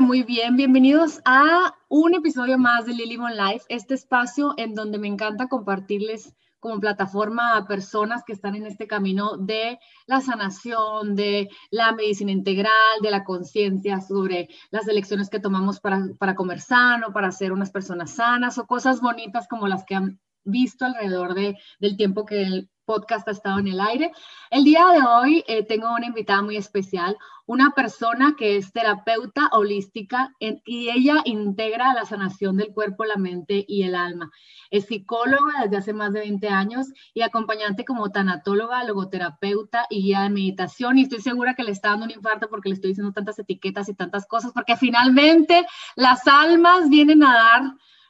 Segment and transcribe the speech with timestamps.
[0.00, 0.56] muy bien.
[0.56, 6.34] Bienvenidos a un episodio más de Lily Life, este espacio en donde me encanta compartirles
[6.60, 12.32] como plataforma a personas que están en este camino de la sanación, de la medicina
[12.32, 17.52] integral, de la conciencia sobre las elecciones que tomamos para, para comer sano, para ser
[17.52, 22.24] unas personas sanas o cosas bonitas como las que han visto alrededor de, del tiempo
[22.24, 24.12] que podcast ha estado en el aire.
[24.50, 29.48] El día de hoy eh, tengo una invitada muy especial, una persona que es terapeuta
[29.52, 34.30] holística y ella integra la sanación del cuerpo, la mente y el alma.
[34.70, 40.20] Es psicóloga desde hace más de 20 años y acompañante como tanatóloga, logoterapeuta y guía
[40.20, 40.98] de meditación.
[40.98, 43.88] Y estoy segura que le está dando un infarto porque le estoy diciendo tantas etiquetas
[43.88, 45.64] y tantas cosas, porque finalmente
[45.96, 47.62] las almas vienen a dar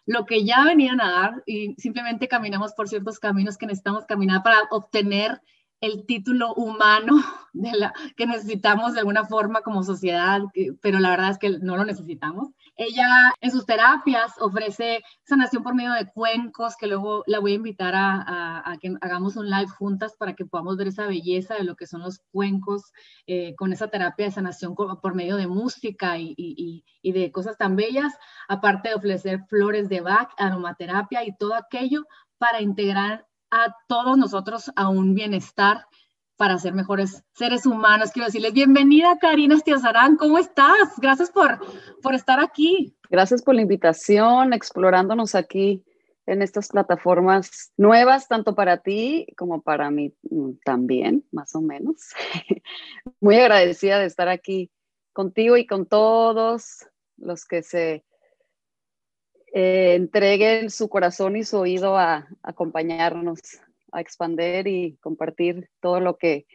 [0.07, 4.43] lo que ya venían a dar y simplemente caminamos por ciertos caminos que necesitamos caminar
[4.43, 5.41] para obtener
[5.81, 10.41] el título humano de la, que necesitamos de alguna forma como sociedad,
[10.81, 12.51] pero la verdad es que no lo necesitamos.
[12.77, 17.57] Ella en sus terapias ofrece sanación por medio de cuencos, que luego la voy a
[17.57, 21.77] invitar a, que hagamos un live juntas para que podamos ver esa belleza de lo
[21.77, 22.93] que son los cuencos
[23.27, 27.77] eh, con esa terapia de sanación por medio de música y, y de cosas tan
[27.77, 28.13] bellas,
[28.49, 32.05] aparte de ofrecer flores de Bach, aromaterapia y todo aquello
[32.39, 35.87] para integrar a todos nosotros a un bienestar
[36.43, 38.11] para ser mejores seres humanos.
[38.11, 40.99] Quiero decirles, bienvenida Karina Estiazarán, ¿cómo estás?
[41.01, 41.61] Gracias por,
[42.03, 42.97] por estar aquí.
[43.09, 45.85] Gracias por la invitación, explorándonos aquí
[46.27, 52.11] en estas plataformas nuevas, tanto para ti como para mí mm, también, más o menos.
[53.21, 54.69] Muy agradecida de estar aquí
[55.13, 58.05] contigo y con todos los que se
[59.55, 63.39] eh, entreguen su corazón y su oído a, acompañarnos,
[63.93, 66.47] a expander y compartir todo lo que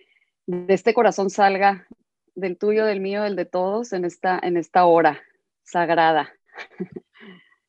[0.45, 1.87] de este corazón salga,
[2.35, 5.21] del tuyo, del mío, del de todos, en esta, en esta hora
[5.63, 6.29] sagrada.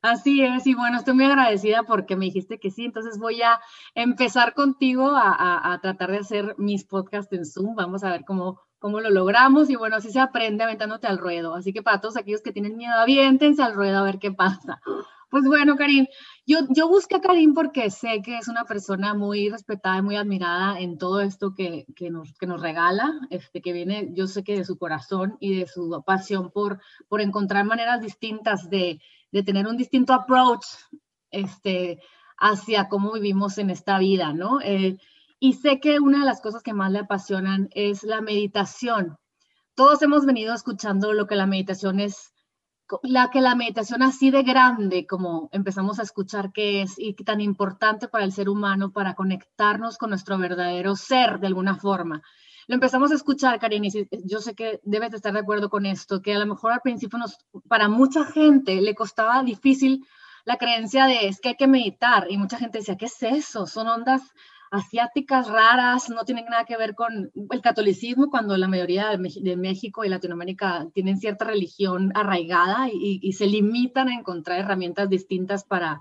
[0.01, 3.59] Así es, y bueno, estoy muy agradecida porque me dijiste que sí, entonces voy a
[3.97, 8.61] empezar contigo a, a, tratar de hacer mis podcasts en Zoom, vamos a ver cómo,
[8.79, 12.17] cómo lo logramos y bueno, así se aprende aventándote al ruedo, así que para todos
[12.17, 14.81] aquellos que tienen miedo, aviéntense al ruedo a ver qué pasa.
[15.31, 16.06] Pues bueno, Karim,
[16.47, 20.16] yo, yo busqué a Karim porque sé que es una persona muy respetada y muy
[20.16, 24.43] admirada en todo esto que, que, nos, que nos regala, este, que viene, yo sé
[24.43, 29.43] que de su corazón y de su pasión por, por encontrar maneras distintas de, de
[29.43, 30.65] tener un distinto approach
[31.31, 32.00] este,
[32.38, 34.62] hacia cómo vivimos en esta vida, ¿no?
[34.62, 34.97] Eh,
[35.38, 39.19] y sé que una de las cosas que más le apasionan es la meditación.
[39.75, 42.33] Todos hemos venido escuchando lo que la meditación es
[43.03, 47.41] la que la meditación así de grande como empezamos a escuchar que es y tan
[47.41, 52.22] importante para el ser humano para conectarnos con nuestro verdadero ser de alguna forma.
[52.66, 53.91] Lo empezamos a escuchar, Karin, y
[54.25, 56.82] yo sé que debes de estar de acuerdo con esto, que a lo mejor al
[56.82, 57.19] principio
[57.66, 60.05] para mucha gente le costaba difícil
[60.44, 63.66] la creencia de es que hay que meditar y mucha gente decía, ¿qué es eso?
[63.66, 64.22] Son ondas
[64.71, 70.05] asiáticas raras, no tienen nada que ver con el catolicismo, cuando la mayoría de, México
[70.05, 76.01] y Latinoamérica tienen cierta religión arraigada y, se limitan a encontrar herramientas distintas para,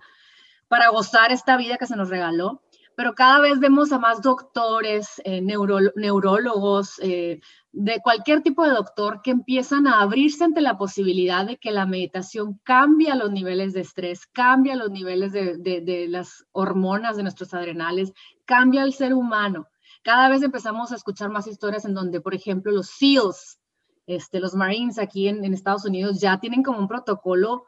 [0.68, 2.62] para gozar esta vida que se nos regaló.
[2.98, 7.42] Pero cada vez vemos a más doctores, eh, neurólogos, eh,
[7.72, 11.86] de cualquier tipo de doctor que empiezan a abrirse ante la posibilidad de que la
[11.86, 18.14] meditación cambia los niveles de estrés, cambia los niveles de, las hormonas de nuestros adrenales,
[18.46, 19.68] cambia el ser humano.
[20.02, 23.60] Cada vez empezamos a escuchar más historias en donde, por ejemplo, los SEALs,
[24.08, 27.66] este, los Marines aquí en, Estados Unidos ya tienen como un protocolo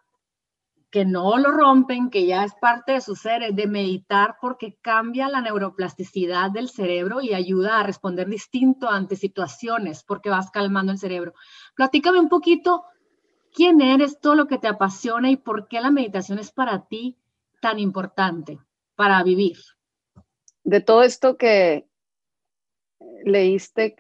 [0.92, 5.30] que no lo rompen, que ya es parte de su ser, de meditar porque cambia
[5.30, 10.98] la neuroplasticidad del cerebro y ayuda a responder distinto ante situaciones porque vas calmando el
[10.98, 11.34] cerebro.
[11.76, 12.86] Platícame un poquito
[13.54, 17.18] quién eres, todo lo que te apasiona y por qué la meditación es para ti
[17.62, 18.60] tan importante
[18.96, 19.58] para vivir
[20.70, 21.88] de todo esto que
[23.24, 23.96] leíste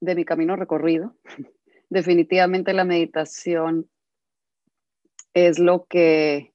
[0.00, 1.16] de mi camino recorrido,
[1.90, 3.88] definitivamente la meditación
[5.36, 6.54] es lo que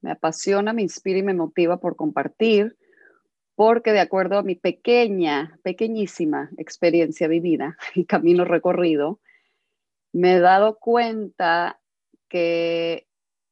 [0.00, 2.78] me apasiona, me inspira y me motiva por compartir,
[3.54, 9.20] porque de acuerdo a mi pequeña, pequeñísima experiencia vivida y camino recorrido,
[10.14, 11.78] me he dado cuenta
[12.30, 13.06] que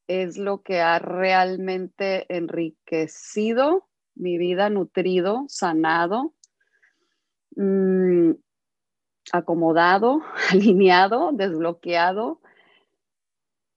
[0.07, 6.33] es lo que ha realmente enriquecido mi vida nutrido, sanado,
[7.57, 8.31] mm,
[9.31, 12.42] acomodado, alineado, desbloqueado,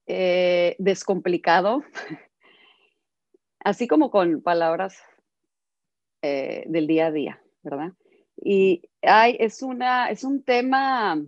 [0.06, 1.82] eh, descomplicado,
[3.60, 5.02] así como con palabras
[6.22, 7.92] eh, del día a día, ¿verdad?
[8.36, 11.20] Y es, una, es un tema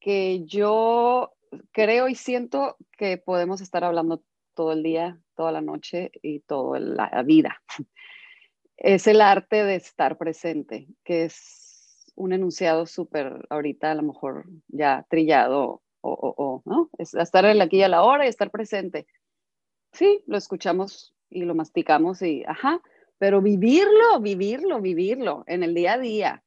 [0.00, 1.34] que yo
[1.72, 4.22] creo y siento que podemos estar hablando
[4.54, 7.62] todo el día, toda la noche y toda la vida.
[8.80, 14.44] Es el arte de estar presente, que es un enunciado súper ahorita a lo mejor
[14.68, 19.06] ya trillado o, estar aquí a la hora y estar presente.
[19.92, 22.80] Sí, lo escuchamos y lo masticamos y, ajá,
[23.18, 26.44] pero vivirlo, vivirlo, vivirlo en el día a día,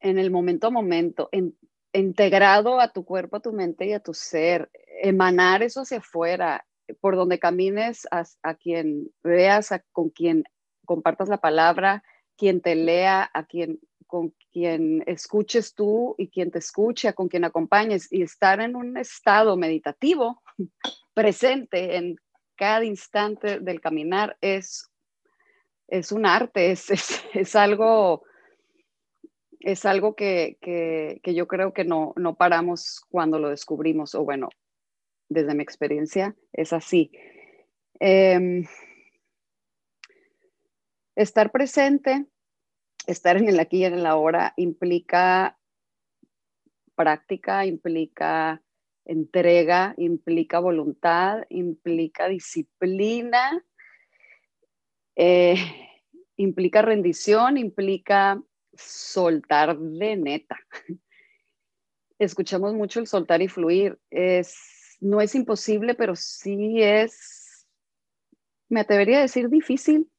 [0.00, 1.56] en el momento a momento, en,
[1.92, 4.70] integrado a tu cuerpo, a tu mente y a tu ser,
[5.02, 6.66] emanar eso hacia afuera,
[7.00, 10.44] por donde camines, a, quien veas, con quien
[10.84, 12.02] compartas la palabra,
[12.36, 13.80] quien te lea, a quien
[14.12, 18.98] con quien escuches tú y quien te escuche, con quien acompañes y estar en un
[18.98, 20.42] estado meditativo
[21.14, 22.16] presente en
[22.54, 24.92] cada instante del caminar es,
[25.88, 26.90] es un arte, es,
[27.32, 28.22] es algo
[29.60, 30.58] es algo que,
[31.24, 34.50] yo creo que no, paramos cuando lo descubrimos, o bueno,
[35.30, 37.12] desde mi experiencia es así.
[37.98, 38.66] Em,
[41.16, 42.26] estar presente,
[43.06, 45.58] estar en el aquí y en el ahora implica
[46.94, 48.62] práctica, implica
[49.04, 53.64] entrega, implica voluntad, implica disciplina,
[55.16, 55.56] eh,
[56.36, 58.40] implica rendición, implica
[58.74, 60.58] soltar de neta.
[62.18, 63.98] Escuchamos mucho el soltar y fluir.
[65.00, 67.66] No es imposible, pero sí es,
[68.68, 70.11] me atrevería a decir difícil.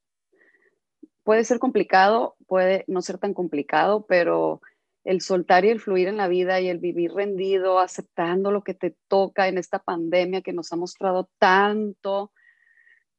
[1.24, 4.62] Puede ser complicado, puede no ser tan complicado, pero
[5.04, 8.74] el soltar y el fluir en la vida y el vivir rendido, aceptando lo que
[8.74, 12.32] te toca en esta pandemia que nos ha mostrado tanto,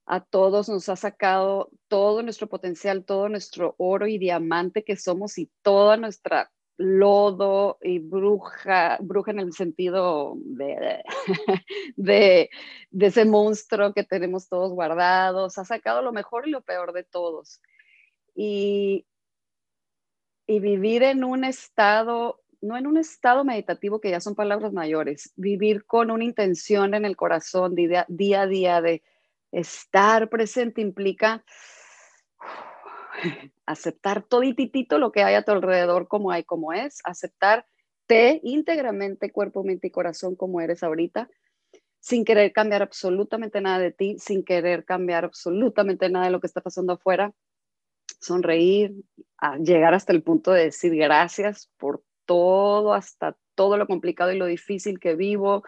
[0.07, 5.39] a todos nos ha sacado todo nuestro potencial, todo nuestro oro y diamante que somos
[5.39, 11.03] y toda nuestra lodo y bruja, bruja en el sentido de,
[11.97, 12.51] de,
[12.99, 17.61] ese monstruo que tenemos todos guardados, ha sacado lo mejor y lo peor de todos.
[18.35, 19.07] Y,
[20.47, 25.33] y vivir en un estado, no en un estado meditativo que ya son palabras mayores,
[25.37, 29.03] vivir con una intención en el corazón día, día a día de
[29.55, 31.45] Estar presente implica
[33.67, 39.63] aceptar todititito lo que hay a tu alrededor como hay, como es, aceptarte íntegramente, cuerpo,
[39.63, 41.31] mente y corazón como eres ahorita,
[42.01, 46.49] sin querer cambiar absolutamente nada de ti, sin querer cambiar absolutamente nada de lo que
[46.49, 47.33] está pasando afuera,
[48.21, 48.95] sonreír,
[49.61, 54.47] llegar hasta el punto de decir gracias por todo, hasta todo lo complicado y lo
[54.47, 55.63] difícil que vivo,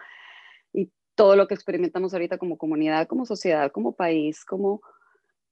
[1.17, 4.81] todo lo que experimentamos ahorita como comunidad, como sociedad, como país, como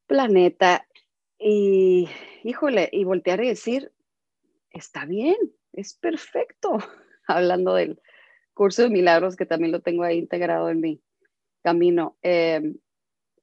[0.06, 0.88] planeta.
[1.40, 2.08] Y,
[2.44, 3.92] híjole, y voltear y decir,
[4.70, 5.36] está bien,
[5.74, 6.78] es perfecto.
[7.28, 8.00] Hablando del
[8.54, 11.02] curso de milagros, que también lo tengo ahí integrado en mi
[11.64, 12.78] camino, em,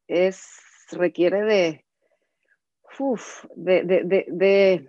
[0.06, 0.46] es,
[0.93, 1.84] requiere de,
[3.54, 4.88] de, de, de,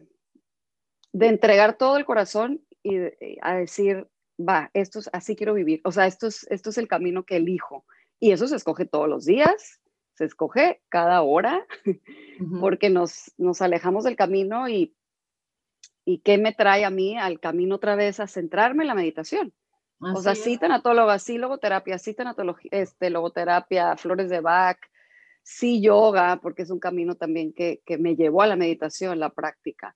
[1.14, 2.98] de, entregar todo el corazón y
[3.42, 4.08] a decir,
[4.40, 7.38] va, esto es, así quiero vivir, o sea, esto es, esto es el camino que
[7.38, 7.86] elijo.
[8.20, 9.82] Y eso se escoge todos los días,
[10.14, 11.66] se escoge cada hora,
[12.60, 14.96] porque nos, nos alejamos del camino y,
[16.06, 19.54] y ¿qué me trae a mí al camino otra vez a centrarme en la meditación?
[20.00, 24.78] o sea, sí tanatóloga, sí logoterapia, sí tanatología, este, logoterapia, flores de Bach,
[25.44, 29.30] sí yoga, porque es un camino también que, que me llevó a la meditación, la
[29.30, 29.96] práctica.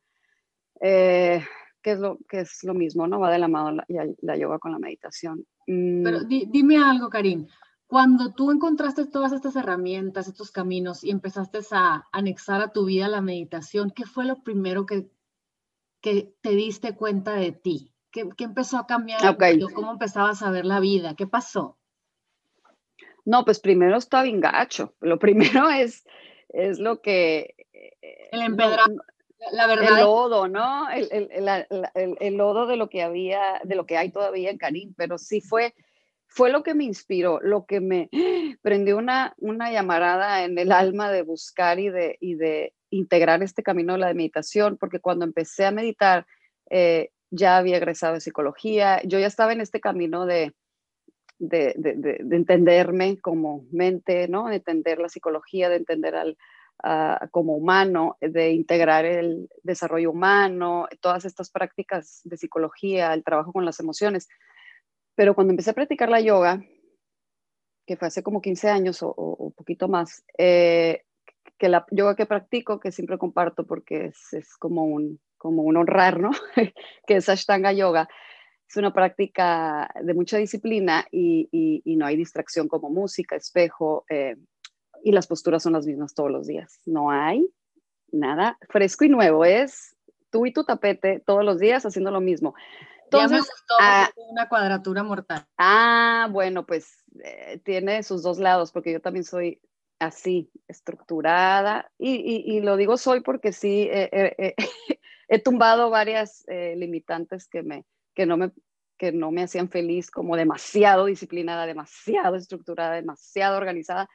[0.79, 1.41] Eh,
[1.81, 3.19] que es lo, que es lo mismo, ¿no?
[3.19, 3.81] Va de la mano
[4.21, 5.45] la, yoga con la meditación.
[5.65, 6.27] Pero mm.
[6.27, 7.47] dime algo, Karim.
[7.87, 13.07] Cuando tú encontraste todas estas herramientas, estos caminos y empezaste a anexar a tu vida
[13.07, 15.09] la meditación, ¿qué fue lo primero que,
[16.01, 17.93] que te diste cuenta de ti?
[18.11, 19.21] ¿Qué, qué empezó a cambiar?
[19.73, 21.15] ¿Cómo empezabas a ver la vida?
[21.15, 21.76] ¿Qué pasó?
[23.27, 24.93] No, pues primero está bien gacho.
[25.01, 26.05] Lo primero es,
[26.48, 27.55] es lo que...
[28.31, 28.96] El empedrado.
[29.51, 30.00] La verdad.
[30.00, 30.89] El lodo, ¿no?
[30.89, 34.93] El, el, el, lodo de lo que había, de lo que hay todavía en Karim,
[34.96, 35.75] pero sí fue,
[36.27, 38.10] fue lo que me inspiró, lo que me
[38.62, 43.62] prendió una, una llamarada en el alma de buscar y de, y de integrar este
[43.62, 46.25] camino de la meditación, porque cuando empecé a meditar,
[46.69, 50.53] eh, ya había egresado de psicología, yo ya estaba en este camino de,
[51.39, 54.48] de, de, de, entenderme como mente, ¿no?
[54.48, 56.38] De entender la psicología, de entender al,
[57.32, 63.65] como humano, de integrar el desarrollo humano, todas estas prácticas de psicología, el trabajo con
[63.65, 64.27] las emociones.
[65.15, 66.62] Pero cuando empecé a practicar la yoga,
[67.86, 71.03] que fue hace como 15 años o, un poquito más, eh,
[71.58, 75.77] que la yoga que practico, que siempre comparto porque es, es, como, un, como un
[75.77, 76.32] honrar, ¿no?
[77.08, 78.08] que es Ashtanga Yoga,
[78.69, 84.36] es una práctica de mucha disciplina y, no hay distracción como música, espejo, eh,
[85.03, 86.81] y las posturas son las mismas todos los días.
[86.86, 87.47] No hay
[88.12, 89.95] nada fresco y nuevo, es
[90.29, 92.55] tú y tu tapete todos los días haciendo lo mismo.
[93.05, 95.45] Entonces, ah, una cuadratura mortal.
[95.57, 99.62] Ah, bueno, pues eh, tiene sus dos lados, porque yo también soy
[100.00, 103.89] así, estructurada, y, lo digo soy porque sí,
[105.29, 107.86] he tumbado varias eh, limitantes que, me,
[108.17, 108.51] que, no me,
[108.97, 114.09] que no me hacían feliz, como demasiado disciplinada, demasiado estructurada, demasiado organizada.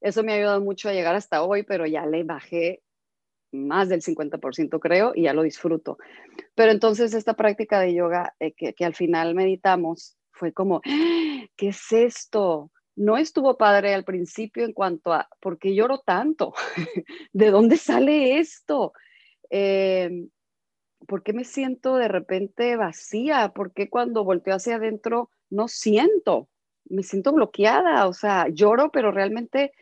[0.00, 2.82] Eso me ha ayudado mucho a llegar hasta hoy, pero ya le bajé
[3.52, 5.98] más del 50% creo y ya lo disfruto.
[6.56, 11.44] Pero entonces esta práctica de yoga eh, que, que, al final meditamos fue como, ¡Ah!
[11.56, 12.72] ¿qué es esto?
[12.96, 16.54] No estuvo padre al principio en cuanto a, ¿por qué lloro tanto?
[17.32, 18.94] ¿De dónde sale esto?
[19.48, 20.26] Eh,
[21.06, 23.52] ¿Por qué me siento de repente vacía?
[23.54, 26.48] ¿Por qué cuando volteo hacia adentro no siento?
[26.86, 29.72] Me siento bloqueada, o sea, lloro, pero realmente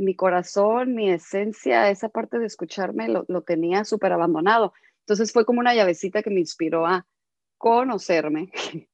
[0.00, 4.72] mi corazón, mi esencia, esa parte de escucharme lo, tenía súper abandonado.
[5.00, 7.06] Entonces fue como una llavecita que me inspiró a
[7.56, 8.50] conocerme,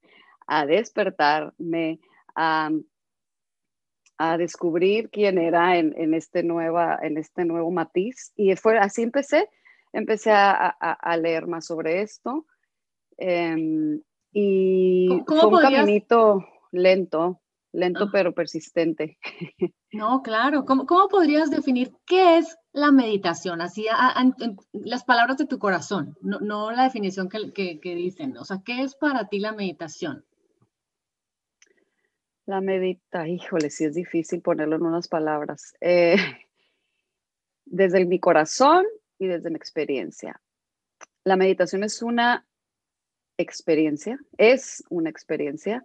[0.46, 2.00] a despertarme,
[2.34, 2.70] a,
[4.38, 8.32] descubrir quién era en, este nueva, en este nuevo matiz.
[8.36, 9.50] Y fue así empecé,
[9.94, 12.46] empecé a, leer más sobre esto.
[13.16, 14.00] Em,
[14.32, 17.40] y fue un caminito lento,
[17.72, 18.10] lento ah.
[18.12, 19.18] pero persistente.
[19.92, 20.64] No, claro.
[20.64, 23.60] ¿Cómo, ¿Cómo, podrías definir qué es la meditación?
[23.60, 23.86] Así,
[24.72, 28.36] las palabras de tu corazón, no, no la definición que, que, dicen.
[28.36, 30.24] O sea, ¿qué es para ti la meditación?
[32.44, 35.74] La medita, híjole, sí es difícil ponerlo en unas palabras.
[35.80, 36.16] Eh,
[37.64, 38.84] desde mi corazón
[39.18, 40.40] y desde mi experiencia.
[41.24, 42.46] La meditación es una
[43.38, 45.82] experiencia, es una experiencia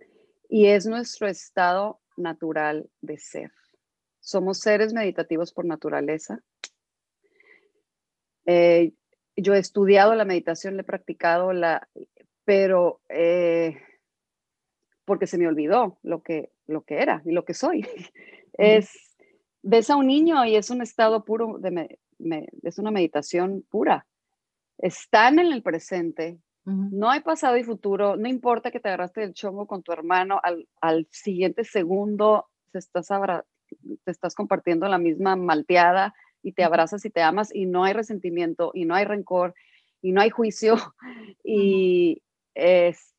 [0.50, 3.52] y es nuestro estado natural de ser.
[4.20, 6.42] Somos seres meditativos por naturaleza.
[8.46, 8.94] Eh,
[9.36, 11.88] yo he estudiado la meditación, le he practicado, la,
[12.44, 13.78] pero eh,
[15.06, 17.88] porque se me olvidó lo que, lo que era y lo que soy.
[18.62, 19.16] Es,
[19.62, 21.98] ves a un niño y es un estado puro, de,
[22.64, 24.06] es una meditación pura.
[24.78, 29.34] Están en el presente, no hay pasado y futuro, no importa que te agarraste del
[29.34, 30.40] chongo con tu hermano,
[30.82, 37.10] al, siguiente segundo te estás, te estás compartiendo la misma malteada y te abrazas y
[37.10, 39.56] te amas y no hay resentimiento y no hay rencor
[40.02, 40.76] y no hay juicio
[41.44, 42.22] y
[42.54, 43.16] es,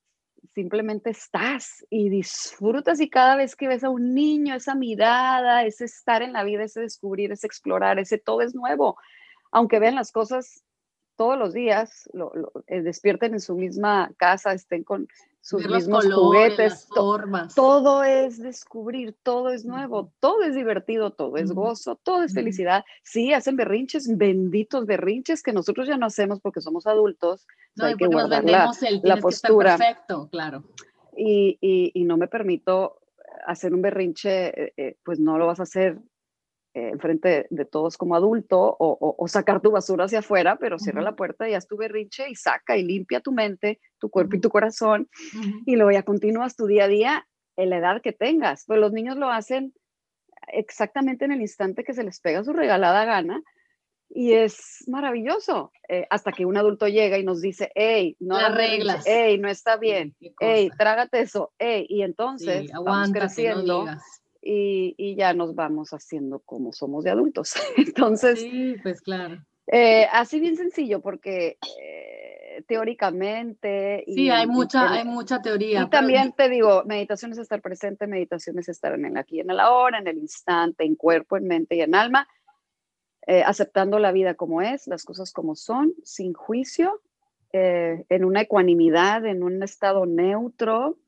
[0.54, 5.84] simplemente estás y disfrutas y cada vez que ves a un niño, esa mirada, ese
[5.84, 8.96] estar en la vida, ese descubrir, ese explorar, ese todo es nuevo.
[9.52, 10.64] Aunque vean las cosas
[11.20, 12.32] todos los días lo,
[12.66, 15.06] eh, despierten en su misma casa, estén con
[15.42, 16.88] sus mismos juguetes.
[17.54, 22.86] todo es descubrir, todo es nuevo, todo es divertido, todo es gozo, todo es felicidad.
[23.02, 27.46] Sí, hacen berrinches, benditos berrinches que nosotros ya no hacemos porque somos adultos.
[27.76, 28.72] No, hay que guardar la,
[29.02, 29.76] la postura.
[29.76, 30.64] perfecto, claro.
[31.14, 32.96] Y, y, no me permito
[33.46, 35.98] hacer un berrinche, eh, eh, pues no lo vas a hacer
[36.72, 41.16] eh, enfrente de, todos como adulto o, sacar tu basura hacia afuera, pero cierra la
[41.16, 44.50] puerta y haz tu berrinche y saca y limpia tu mente, tu cuerpo y tu
[44.50, 45.08] corazón
[45.66, 48.64] y luego ya continúas tu día a día en la edad que tengas.
[48.66, 49.74] Pues los niños lo hacen
[50.46, 53.42] exactamente en el instante que se les pega su regalada gana
[54.08, 58.54] y es maravilloso eh, hasta que un adulto llega y nos dice, hey, no las
[58.54, 63.86] reglas, hey, no está bien, hey, trágate eso, hey, y entonces vamos creciendo
[64.42, 67.54] y, ya nos vamos haciendo como somos de adultos.
[67.76, 69.44] Entonces, sí, pues claro.
[69.66, 74.04] Eh, así bien sencillo, porque eh, teóricamente...
[74.06, 75.82] Sí, hay, mucha, hay mucha teoría.
[75.82, 79.50] Y también te digo, meditación es estar presente, meditación es estar en el aquí, en
[79.50, 82.26] el ahora, en el instante, en cuerpo, en mente y en alma,
[83.26, 87.00] eh, aceptando la vida como es, las cosas como son, sin juicio,
[87.52, 90.98] en una ecuanimidad, en un estado neutro.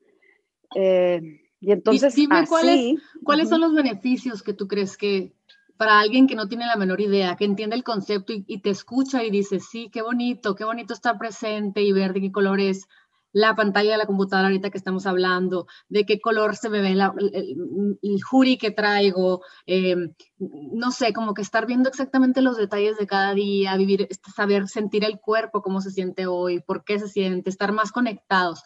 [1.63, 5.33] Y entonces, dime cuáles, cuáles son los beneficios que tú crees que
[5.77, 9.23] para alguien que no tiene la menor idea, que entiende el concepto y, te escucha
[9.23, 12.89] y dice, sí, qué bonito, qué bonito estar presente y ver de qué color es
[13.31, 16.91] la pantalla de la computadora ahorita que estamos hablando, de qué color se me ve
[16.91, 22.97] el, el, jury que traigo, em, no sé, como que estar viendo exactamente los detalles
[22.99, 26.99] de cada día, vivir, este, saber sentir el cuerpo, cómo se siente hoy, por qué
[26.99, 28.65] se siente, estar más conectados.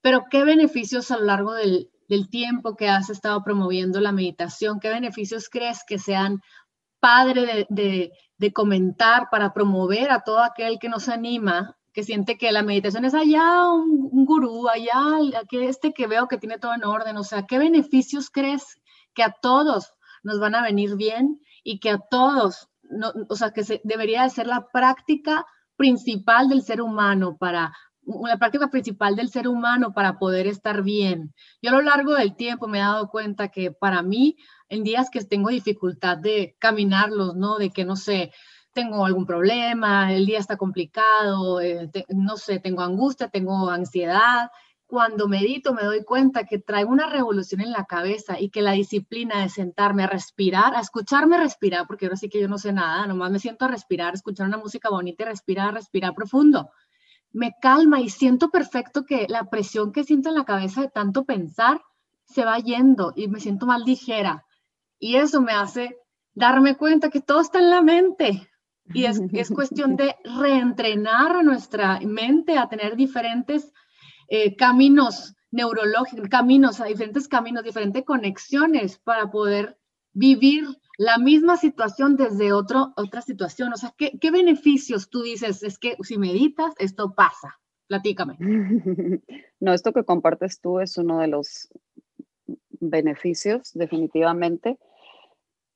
[0.00, 4.80] Pero qué beneficios a lo largo del, del tiempo que has estado promoviendo la meditación,
[4.80, 6.40] ¿qué beneficios crees que sean
[7.00, 8.12] padre de,
[8.52, 13.04] comentar para promover a todo aquel que no se anima, que siente que la meditación
[13.04, 17.24] es allá un, gurú, allá que este que veo que tiene todo en orden, o
[17.24, 18.80] sea, ¿qué beneficios crees
[19.14, 23.52] que a todos nos van a venir bien y que a todos, no, o sea,
[23.52, 25.46] que se, debería de ser la práctica
[25.76, 27.72] principal del ser humano para
[28.24, 31.34] la práctica principal del ser humano para poder estar bien.
[31.60, 34.36] Yo a lo largo del tiempo me he dado cuenta que para mí,
[34.68, 37.58] en días que tengo dificultad de caminarlos, ¿no?
[37.58, 38.32] De que, no sé,
[38.72, 44.50] tengo algún problema, el día está complicado, eh, no sé, tengo angustia, tengo ansiedad.
[44.86, 48.72] Cuando medito me doy cuenta que traigo una revolución en la cabeza y que la
[48.72, 52.72] disciplina de sentarme a respirar, a escucharme respirar, porque ahora sí que yo no sé
[52.72, 56.70] nada, nomás me siento a respirar, escuchar una música bonita y respirar, respirar profundo
[57.38, 61.24] me calma y siento perfecto que la presión que siento en la cabeza de tanto
[61.24, 61.80] pensar
[62.24, 64.44] se va yendo y me siento más ligera.
[64.98, 65.96] Y eso me hace
[66.34, 68.50] darme cuenta que todo está en la mente.
[68.92, 73.72] Y es, es cuestión de reentrenar a nuestra mente a tener diferentes
[74.26, 79.78] eh, caminos neurológicos, caminos, a diferentes caminos, diferentes conexiones para poder
[80.12, 80.66] vivir
[80.98, 83.72] la misma situación desde otro, otra situación.
[83.72, 85.62] O sea, ¿qué, ¿qué, beneficios tú dices?
[85.62, 87.58] Es que si meditas, esto pasa.
[87.86, 88.36] Platícame.
[89.60, 91.68] No, esto que compartes tú es uno de los
[92.78, 94.78] beneficios, definitivamente.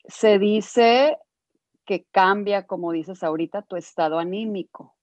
[0.06, 1.18] Se dice
[1.84, 4.94] que cambia, como dices ahorita, tu estado anímico,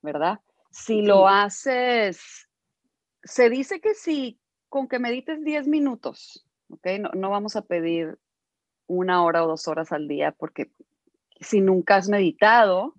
[0.00, 0.40] ¿verdad?
[0.70, 2.48] Si lo haces,
[3.24, 6.86] se dice que si con que medites 10 minutos, ¿ok?
[7.00, 8.16] No, no vamos a pedir
[8.86, 10.70] una hora o dos horas al día, porque
[11.40, 12.94] si nunca has meditado,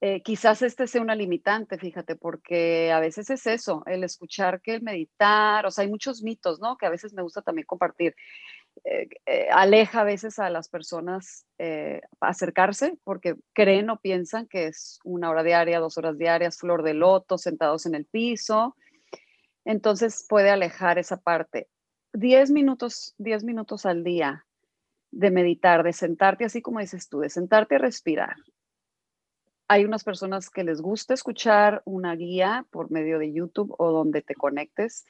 [0.00, 4.74] eh, quizás este sea una limitante, fíjate, porque a veces es eso, el escuchar que
[4.74, 6.76] el meditar, o sea, hay muchos mitos, ¿no?
[6.76, 8.14] Que a veces me gusta también compartir.
[8.84, 11.46] Eh, eh, aleja a veces a las personas
[12.20, 16.94] acercarse porque creen o piensan que es una hora diaria, dos horas diarias, flor de
[16.94, 18.76] loto, sentados en el piso.
[19.64, 21.68] Entonces puede alejar esa parte.
[22.12, 24.44] Diez minutos, diez minutos al día
[25.14, 28.36] de meditar, de sentarte así como dices tú, de sentarte a respirar.
[29.68, 34.22] Hay unas personas que les gusta escuchar una guía por medio de YouTube o donde
[34.22, 35.06] te conectes.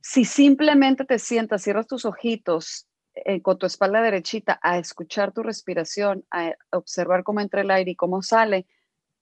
[0.00, 5.42] Si simplemente te sientas, cierras tus ojitos eh, con tu espalda derechita a escuchar tu
[5.42, 8.66] respiración, a observar cómo entra el aire y cómo sale,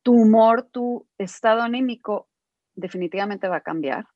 [0.02, 2.28] tu humor, tu estado anímico
[2.74, 4.06] definitivamente va a cambiar.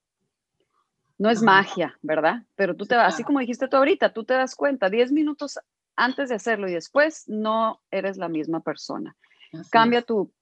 [1.17, 2.43] No es magia, ¿verdad?
[2.57, 5.59] Pero tú te vas, así como dijiste tú ahorita, tú te das cuenta, 10 minutos
[5.97, 9.17] antes de hacerlo y después no eres la misma persona.
[9.71, 10.33] Cambia tu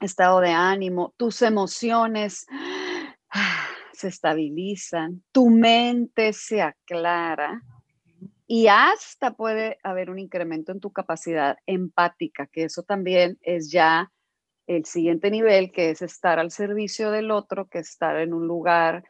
[0.00, 2.46] estado de ánimo, tus emociones
[3.92, 7.62] se estabilizan, tu mente se aclara
[8.46, 14.10] y hasta puede haber un incremento en tu capacidad empática, que eso también es ya
[14.66, 19.04] el siguiente nivel, que es estar al servicio del otro, que estar en un lugar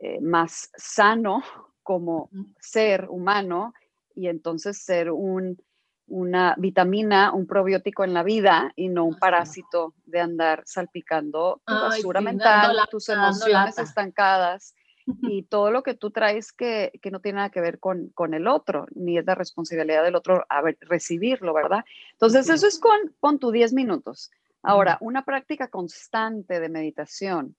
[0.00, 1.42] eh, más sano
[1.82, 3.74] como ser humano
[4.16, 5.62] y entonces ser un,
[6.08, 11.74] una vitamina, un probiótico en la vida y no un parásito de andar salpicando tu
[11.74, 14.74] basura mental, tus emociones estancadas
[15.22, 18.34] y todo lo que tú traes que, que no tiene nada que ver con, con,
[18.34, 21.84] el otro, ni es la responsabilidad del otro a recibirlo, ¿verdad?
[22.12, 24.30] Entonces, eso es con, con tu 10 minutos.
[24.62, 27.54] Ahora, una práctica constante de meditación.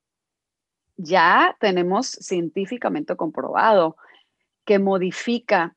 [0.98, 3.96] Ya tenemos científicamente comprobado
[4.66, 5.77] que modifica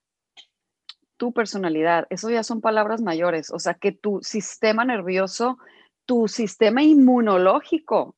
[1.20, 2.06] tu personalidad.
[2.09, 3.50] Eso ya son palabras mayores.
[3.50, 5.59] O sea, que tu sistema nervioso,
[6.06, 8.16] tu sistema inmunológico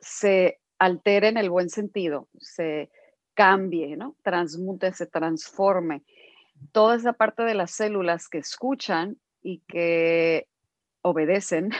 [0.00, 2.90] se altere en el buen sentido, se
[3.34, 4.16] cambie, ¿no?
[4.24, 6.02] Transmute, se transforme.
[6.72, 10.48] Toda esa parte de las células que escuchan y que
[11.00, 11.70] obedecen,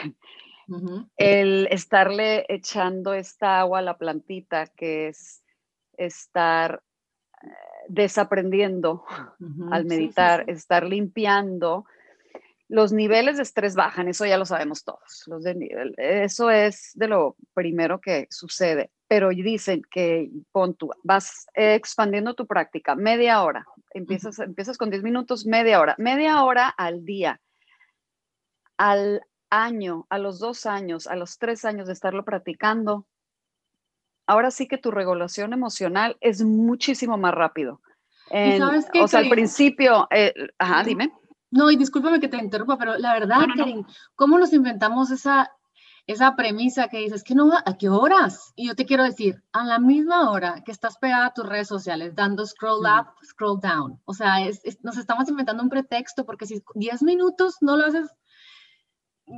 [1.17, 5.43] el estarle echando esta agua a la plantita, que es
[5.97, 6.85] estar
[7.89, 9.05] desaprendiendo
[9.71, 11.85] al meditar, estar limpiando.
[12.69, 15.25] Los niveles de estrés bajan, eso ya lo sabemos todos.
[15.27, 18.91] Los de, eso es de lo primero que sucede.
[19.09, 25.03] Pero dicen que pon tú, vas expandiendo tu práctica, media hora, empiezas, empiezas con 10
[25.03, 27.41] minutos, media hora, media hora al día.
[28.79, 33.07] Al año, a los dos años, a los tres años de estarlo practicando,
[34.27, 37.81] ahora sí que tu regulación emocional es muchísimo más rápido.
[38.29, 41.13] ¿Sabes qué, o sea, al principio, eh, ajá, dime.
[41.51, 43.47] No, y discúlpame que te interrumpa, pero la verdad,
[44.17, 45.53] ¿cómo nos inventamos esa,
[46.07, 48.55] esa premisa que dices que no, ¿a qué horas?
[48.57, 51.69] Y yo te quiero decir, a la misma hora que estás pegada a tus redes
[51.69, 54.01] sociales, dando scroll up, scroll down.
[54.07, 54.37] O sea,
[54.83, 58.09] nos estamos inventando un pretexto porque si 10 minutos no lo haces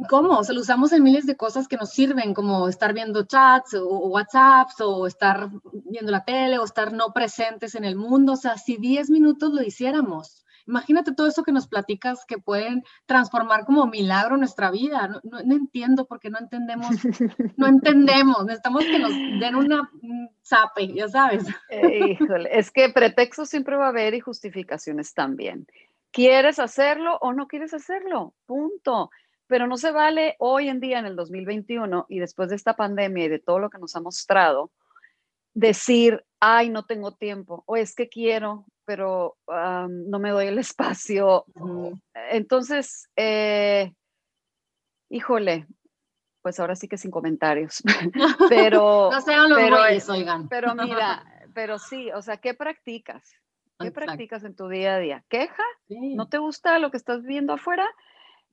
[0.08, 0.38] ¿cómo?
[0.38, 3.74] O sea, lo usamos en miles de cosas que nos sirven, como estar viendo chats
[3.74, 8.32] o, WhatsApps o estar viendo la tele o estar no presentes en el mundo.
[8.32, 12.82] O sea, si 10 minutos lo hiciéramos, imagínate todo eso que nos platicas que pueden
[13.06, 15.08] transformar como milagro nuestra vida.
[15.08, 16.88] No, no, entiendo porque no entendemos,
[17.56, 18.44] no entendemos.
[18.44, 19.90] Necesitamos que nos den una
[20.44, 21.44] zape, ya sabes.
[21.70, 25.66] Híjole, es que pretextos siempre va a haber y justificaciones también.
[26.14, 28.34] ¿Quieres hacerlo o no quieres hacerlo?
[28.46, 29.10] Punto.
[29.54, 33.26] Pero no se vale hoy en día, en el 2021, y después de esta pandemia
[33.26, 34.72] y de todo lo que nos ha mostrado,
[35.52, 41.44] decir, ay, no tengo tiempo, o es que quiero, pero no me doy el espacio.
[42.32, 43.92] Entonces, eh,
[45.08, 45.68] híjole,
[46.42, 47.80] pues ahora sí que sin comentarios.
[48.48, 49.76] pero, no sean los pero,
[50.08, 50.48] oigan.
[50.48, 53.30] Pero mira, pero sí, o sea, ¿qué practicas?
[53.78, 55.24] ¿Qué practicas en tu día a día?
[55.28, 55.62] ¿Queja?
[55.88, 57.88] ¿No te gusta lo que estás viendo afuera?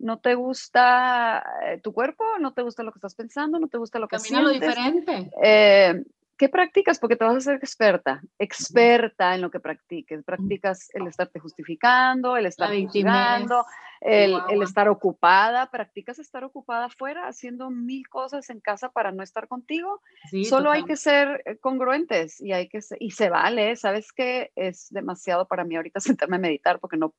[0.01, 2.23] ¿No te gusta eh, tu cuerpo?
[2.39, 3.59] ¿No te gusta lo que estás pensando?
[3.59, 4.61] ¿No te gusta lo que Camina sientes?
[4.61, 5.31] lo diferente.
[5.43, 6.03] Eh,
[6.41, 6.97] ¿Qué practicas?
[6.97, 10.23] Porque te vas a hacer experta, experta en lo que practiques.
[10.23, 13.63] Practicas el estarte justificando, el estar juzgando,
[13.99, 15.69] el, el, estar ocupada.
[15.69, 20.01] ¿Practicas estar ocupada afuera haciendo mil cosas en casa para no estar contigo?
[20.49, 23.75] Solo hay que ser eh, congruentes y hay que y se vale.
[23.75, 24.51] ¿Sabes qué?
[24.55, 27.13] Es demasiado para mí ahorita sentarme a meditar porque no,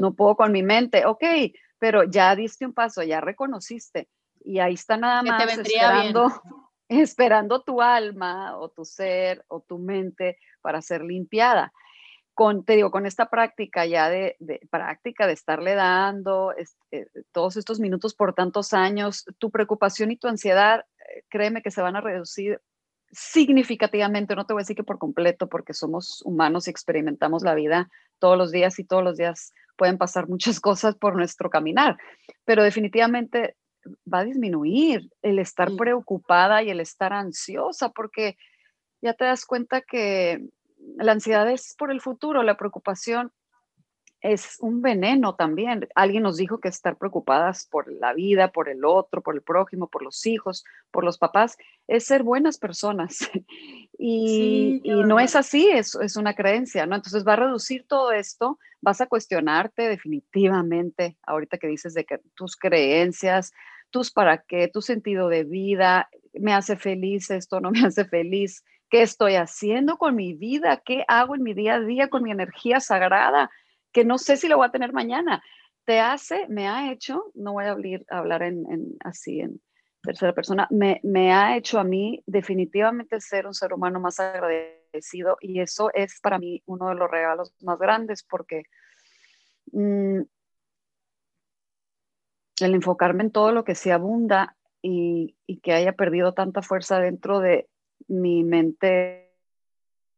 [0.00, 1.06] no puedo con mi mente.
[1.06, 1.22] Ok,
[1.78, 4.08] pero ya diste un paso, ya reconociste
[4.44, 6.32] y ahí está nada más esperando
[6.88, 11.72] esperando tu alma o tu ser o tu mente para ser limpiada.
[12.34, 14.36] Con, te digo, con esta práctica ya de,
[14.68, 20.26] práctica de estarle dando este, todos estos minutos por tantos años, tu preocupación y tu
[20.26, 22.60] ansiedad, eh, créeme que se van a reducir
[23.12, 27.54] significativamente, no te voy a decir que por completo, porque somos humanos y experimentamos la
[27.54, 31.96] vida todos los días y todos los días pueden pasar muchas cosas por nuestro caminar,
[32.44, 33.56] pero definitivamente
[34.12, 38.36] va a disminuir el estar preocupada y el estar ansiosa, porque
[39.02, 40.42] ya te das cuenta que
[40.96, 43.32] la ansiedad es por el futuro, la preocupación
[44.24, 45.86] es un veneno también.
[45.94, 49.88] Alguien nos dijo que estar preocupadas por la vida, por el otro, por el prójimo,
[49.88, 51.58] por los hijos, por los papás,
[51.88, 53.18] es ser buenas personas.
[53.98, 56.96] y, no es así, es, es, una creencia, ¿no?
[56.96, 62.18] Entonces va a reducir todo esto, vas a cuestionarte definitivamente, ahorita que dices de que
[62.34, 63.52] tus creencias,
[63.90, 68.64] tus para qué, tu sentido de vida, me hace feliz esto, no me hace feliz,
[68.88, 72.30] qué estoy haciendo con mi vida, qué hago en mi día a día con mi
[72.30, 73.50] energía sagrada,
[73.94, 75.42] que no sé si lo voy a tener mañana.
[75.86, 77.76] Te hace, me ha hecho, no voy a
[78.10, 79.60] hablar, en, así en
[80.02, 85.38] tercera persona, me, me, ha hecho a mí definitivamente ser un ser humano más agradecido
[85.40, 88.64] y eso es para mí uno de los regalos más grandes porque
[89.72, 90.20] mm,
[92.60, 97.40] el enfocarme en todo lo que se abunda y, que haya perdido tanta fuerza dentro
[97.40, 97.68] de
[98.06, 99.32] mi mente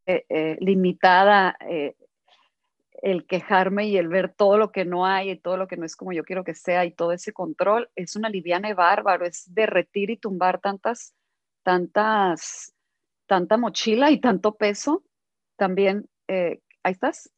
[0.06, 1.94] eh, eh, limitada, eh,
[3.02, 5.84] el quejarme y el ver todo lo que no hay y todo lo que no
[5.84, 9.26] es como yo quiero que sea y todo ese control es una liviana y bárbaro,
[9.26, 11.14] es derretir y tumbar tantas,
[11.62, 12.74] tantas,
[13.26, 15.02] tanta mochila y tanto peso.
[15.56, 17.30] También, ahí estás.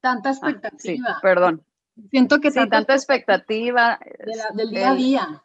[0.00, 1.18] Tanta ah, expectativa.
[1.22, 1.64] perdón,
[2.10, 3.98] Siento que sí, tanta expectativa.
[4.54, 5.44] del día a día.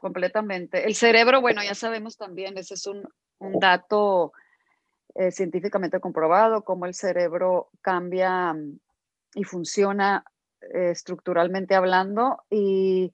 [0.00, 0.86] completamente.
[0.86, 3.02] El cerebro, bueno, ya sabemos también, ese es un,
[3.38, 4.32] un dato
[5.14, 8.78] eh, científicamente comprobado, cómo el cerebro cambia mm,
[9.34, 10.24] y funciona
[10.74, 13.12] eh, estructuralmente hablando y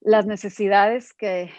[0.00, 1.50] las necesidades que,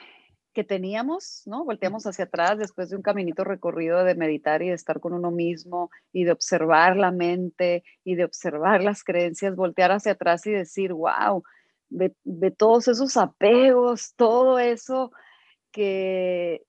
[0.53, 1.65] que teníamos, ¿no?
[1.65, 5.29] Volteamos hacia atrás después de un caminito recorrido de meditar y de estar con uno
[5.29, 10.51] mismo y de observar la mente y de observar las creencias, voltear hacia atrás y
[10.51, 11.43] decir, wow,
[11.89, 15.11] de, todos esos apegos, todo eso
[15.71, 16.63] que,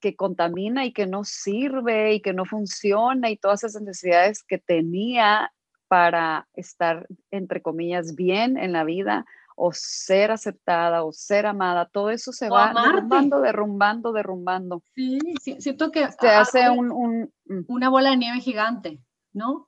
[0.00, 4.58] que contamina y que no sirve y que no funciona y todas esas necesidades que
[4.58, 5.52] tenía
[5.88, 9.26] para estar, entre comillas, bien en la vida,
[9.62, 14.82] o ser aceptada o ser amada, todo eso se va derrumbando, derrumbando, derrumbando.
[14.94, 15.18] Sí,
[15.58, 17.64] siento que se hace un, mm.
[17.68, 19.02] una bola de nieve gigante,
[19.34, 19.64] ¿no?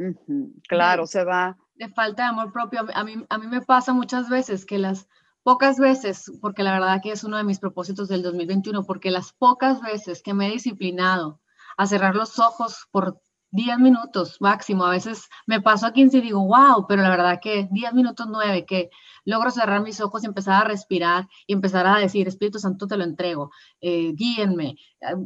[0.67, 1.59] claro, se va.
[1.75, 2.87] De falta de amor propio.
[2.95, 5.09] A mí, a mí me pasa muchas veces que las
[5.43, 9.33] pocas veces, porque la verdad que es uno de mis propósitos del 2021, porque las
[9.33, 11.41] pocas veces que me he disciplinado
[11.77, 13.21] a cerrar los ojos por
[13.53, 14.85] 10 minutos máximo.
[14.85, 18.27] A veces me paso a 15 y digo, wow, pero la verdad que 10 minutos
[18.29, 18.91] 9, que
[19.25, 22.97] logro cerrar mis ojos y empezar a respirar y empezar a decir, Espíritu Santo, te
[22.97, 24.77] lo entrego, eh, guíenme,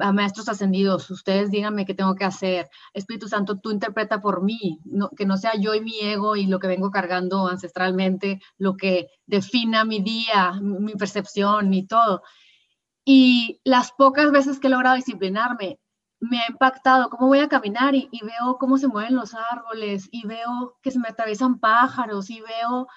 [0.01, 2.69] a, maestros ascendidos, ustedes díganme qué tengo que hacer.
[2.93, 4.81] Espíritu Santo, tú interpreta por mí,
[5.17, 9.09] que no sea yo y mi ego y lo que vengo cargando ancestralmente, lo que
[9.27, 12.23] defina mi día, mi percepción, y todo.
[13.05, 15.79] Y las pocas veces que he logrado disciplinarme,
[16.21, 20.27] me ha impactado cómo voy a caminar y, veo cómo se mueven los árboles y
[20.27, 22.89] veo que se me atraviesan pájaros y veo,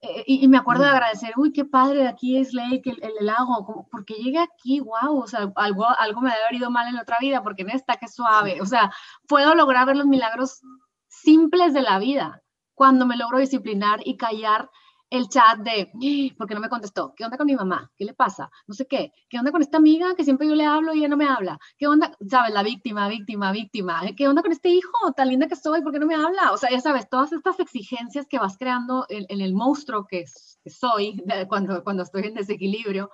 [0.00, 3.86] eh, y, me acuerdo de agradecer, uy, qué padre, aquí es Lake, el, el, lago,
[3.90, 7.02] porque llegué aquí, wow, o sea, algo, algo me debe haber ido mal en la
[7.02, 8.92] otra vida, porque en esta que suave, o sea,
[9.26, 10.60] puedo lograr ver los milagros
[11.08, 12.42] simples de la vida
[12.74, 14.70] cuando me logro disciplinar y callar
[15.08, 15.92] el chat de,
[16.36, 17.14] ¿por qué no me contestó?
[17.16, 17.90] ¿Qué onda con mi mamá?
[17.96, 18.50] ¿Qué le pasa?
[18.66, 19.12] No sé qué.
[19.28, 21.58] ¿Qué onda con esta amiga que siempre yo le hablo y ella no me habla?
[21.78, 22.16] ¿Qué onda?
[22.28, 22.52] ¿Sabes?
[22.52, 24.02] La víctima, víctima, víctima.
[24.16, 25.82] ¿Qué onda con este hijo tan linda que soy?
[25.82, 26.52] ¿Por qué no me habla?
[26.52, 30.24] O sea, ya sabes, todas estas exigencias que vas creando en, el monstruo que,
[30.66, 33.10] soy cuando, cuando estoy en desequilibrio,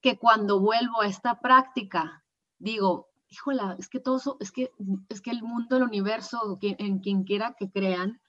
[0.00, 2.24] que cuando vuelvo a esta práctica,
[2.58, 4.70] digo, híjola, es que todo, es que,
[5.10, 8.20] es que el mundo, el universo, en quien quiera que crean,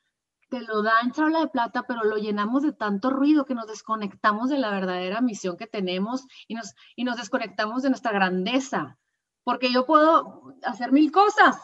[0.55, 3.67] te lo da en charla de plata, pero lo llenamos de tanto ruido que nos
[3.67, 8.97] desconectamos de la verdadera misión que tenemos y nos, y nos desconectamos de nuestra grandeza.
[9.43, 11.57] Porque yo puedo hacer mil cosas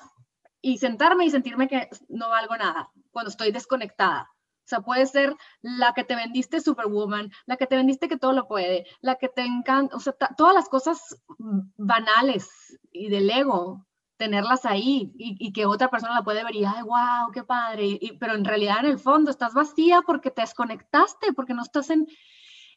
[0.59, 4.29] y sentarme y sentirme que no valgo nada cuando estoy desconectada.
[4.33, 8.33] O sea, puede ser la que te vendiste Superwoman, la que te vendiste que todo
[8.33, 11.23] lo puede, la que te encanta, o sea, todas las cosas
[11.77, 13.87] banales y del ego
[14.21, 18.35] tenerlas ahí y, que otra persona la puede ver y, ay, wow, qué padre, pero
[18.35, 22.05] en realidad en el fondo estás vacía porque te desconectaste, porque no estás en,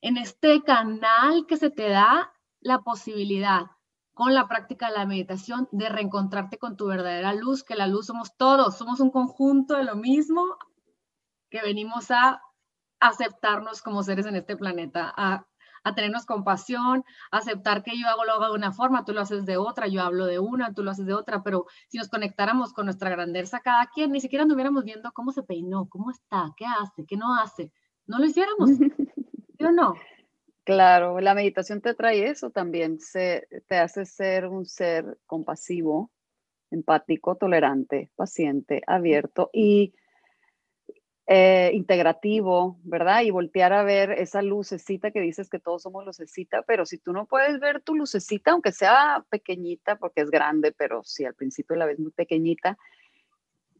[0.00, 3.66] en este canal que se te da la posibilidad
[4.14, 8.06] con la práctica de la meditación de reencontrarte con tu verdadera luz, que la luz
[8.06, 10.56] somos todos, somos un conjunto de lo mismo
[11.50, 12.40] que venimos a
[13.00, 15.46] aceptarnos como seres en este planeta, a
[15.84, 19.44] a tenernos compasión, aceptar que yo hago lo hago de una forma, tú lo haces
[19.44, 22.72] de otra, yo hablo de una, tú lo haces de otra, pero si nos conectáramos
[22.72, 26.64] con nuestra grandeza cada quien, ni siquiera anduviéramos viendo cómo se peinó, cómo está, qué
[26.64, 27.70] hace, qué no hace,
[28.06, 28.70] no lo hiciéramos,
[29.58, 29.94] ¿sí o no?
[30.64, 36.10] Claro, la meditación te trae eso también, se, te hace ser un ser compasivo,
[36.70, 39.94] empático, tolerante, paciente, abierto y
[41.26, 43.22] eh, integrativo, ¿verdad?
[43.22, 47.12] Y voltear a ver esa lucecita que dices que todos somos lucecita, pero si tú
[47.12, 51.76] no puedes ver tu lucecita, aunque sea pequeñita, porque es grande, pero si al principio
[51.76, 52.76] la ves muy pequeñita,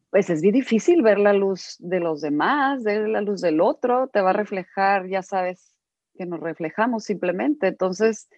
[0.09, 4.09] pues es bien difícil ver la luz de los demás, ver la luz del otro,
[4.09, 5.75] te va a reflejar, ya sabes
[6.17, 7.67] que nos reflejamos simplemente.
[7.67, 8.29] Entonces,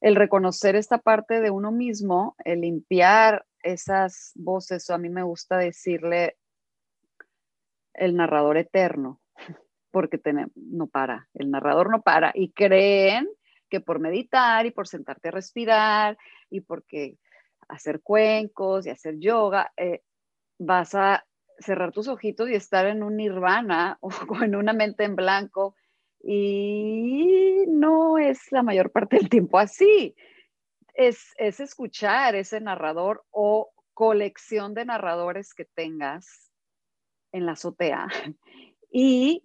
[0.00, 5.22] el reconocer esta parte de uno mismo, el limpiar esas voces, o a mí me
[5.22, 6.38] gusta decirle
[7.98, 9.20] el narrador eterno,
[9.90, 10.20] porque
[10.54, 12.32] no para, el narrador no para.
[12.34, 13.28] Y creen
[13.68, 16.16] que por meditar y por sentarte a respirar
[16.50, 17.18] y porque
[17.68, 20.02] hacer cuencos y hacer yoga, eh,
[20.58, 21.26] vas a
[21.58, 24.10] cerrar tus ojitos y estar en un nirvana o
[24.42, 25.74] en una mente en blanco.
[26.20, 30.14] Y no es la mayor parte del tiempo así.
[30.94, 36.47] Es, es escuchar ese narrador o colección de narradores que tengas
[37.32, 38.08] en la azotea
[38.92, 39.44] y,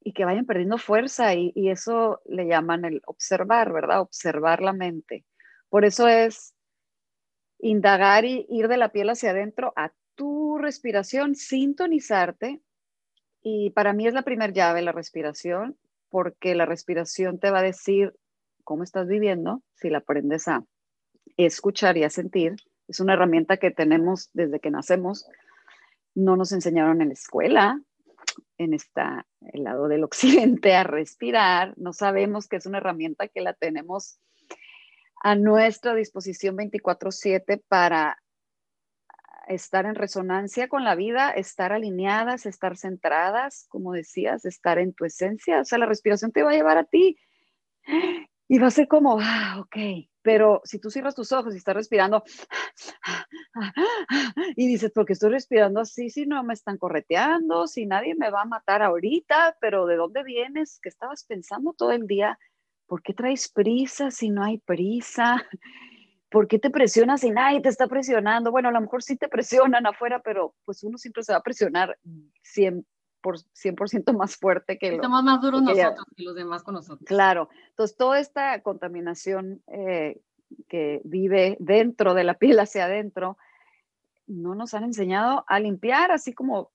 [0.00, 4.00] y que vayan perdiendo fuerza y, y, eso le llaman el observar, ¿verdad?
[4.00, 5.24] Observar la mente.
[5.68, 6.54] Por eso es
[7.58, 12.60] indagar y ir de la piel hacia adentro a tu respiración, sintonizarte.
[13.42, 15.76] Y para mí es la primera llave la respiración,
[16.08, 18.14] porque la respiración te va a decir
[18.62, 20.64] cómo estás viviendo, si la aprendes a
[21.36, 22.56] escuchar y a sentir.
[22.88, 25.26] Es una herramienta que tenemos desde que nacemos
[26.14, 27.80] no nos enseñaron en la escuela,
[28.58, 31.74] en esta, el lado del occidente, a respirar.
[31.76, 34.18] No sabemos que es una herramienta que la tenemos
[35.22, 38.18] a nuestra disposición 24/7 para
[39.48, 45.04] estar en resonancia con la vida, estar alineadas, estar centradas, como decías, estar en tu
[45.04, 45.60] esencia.
[45.60, 47.18] O sea, la respiración te va a llevar a ti
[48.48, 49.76] y va a ser como, ah, ok,
[50.24, 52.24] pero si tú cierras tus ojos y estás respirando
[54.56, 58.30] y dices, ¿por qué estoy respirando así si no me están correteando, si nadie me
[58.30, 60.80] va a matar ahorita, pero ¿de dónde vienes?
[60.82, 62.38] ¿Qué estabas pensando todo el día?
[62.86, 65.44] ¿Por qué traes prisa si no hay prisa?
[66.30, 68.50] ¿Por qué te presionas si nadie te está presionando?
[68.50, 71.42] Bueno, a lo mejor sí te presionan afuera, pero pues uno siempre se va a
[71.42, 71.98] presionar
[72.42, 72.86] 100
[73.24, 77.06] por 100% más fuerte que lo, Estamos más duros nosotros que los demás con nosotros.
[77.06, 80.20] Claro, entonces toda esta contaminación eh,
[80.68, 83.38] que vive dentro de la piel hacia adentro
[84.26, 86.70] no nos han enseñado a limpiar, así como,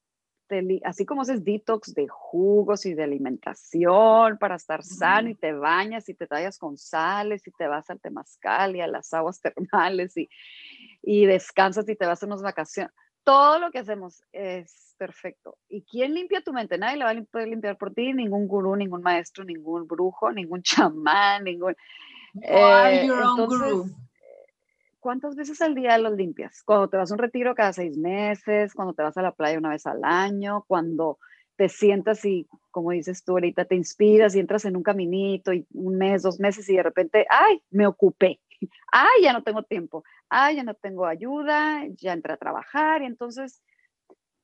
[0.83, 6.09] así como haces detox de jugos y de alimentación para estar sano y te bañas
[6.09, 10.17] y te tallas con sales y te vas al temazcal y a las aguas termales
[10.17, 10.27] y,
[11.03, 12.91] y descansas y te vas a unas vacaciones.
[13.29, 15.55] Todo lo que hacemos es perfecto.
[15.69, 16.79] ¿Y quién limpia tu mente?
[16.79, 20.63] Nadie le va a poder limpiar por ti, ningún gurú, ningún maestro, ningún brujo, ningún
[20.63, 21.75] chamán, ningún...
[22.41, 23.85] Eh, your own guru.
[24.99, 26.63] ¿cuántas veces al día los limpias?
[26.63, 29.59] Cuando te vas a un retiro cada seis meses, cuando te vas a la playa
[29.59, 31.19] una vez al año, cuando
[31.55, 35.67] te sientas y, como dices tú ahorita, te inspiras y entras en un caminito y
[35.73, 38.39] un mes, dos meses y de repente, ay, me ocupé,
[38.91, 43.05] ay, ya no tengo tiempo, ay, ya no tengo ayuda, ya entré a trabajar y
[43.05, 43.61] entonces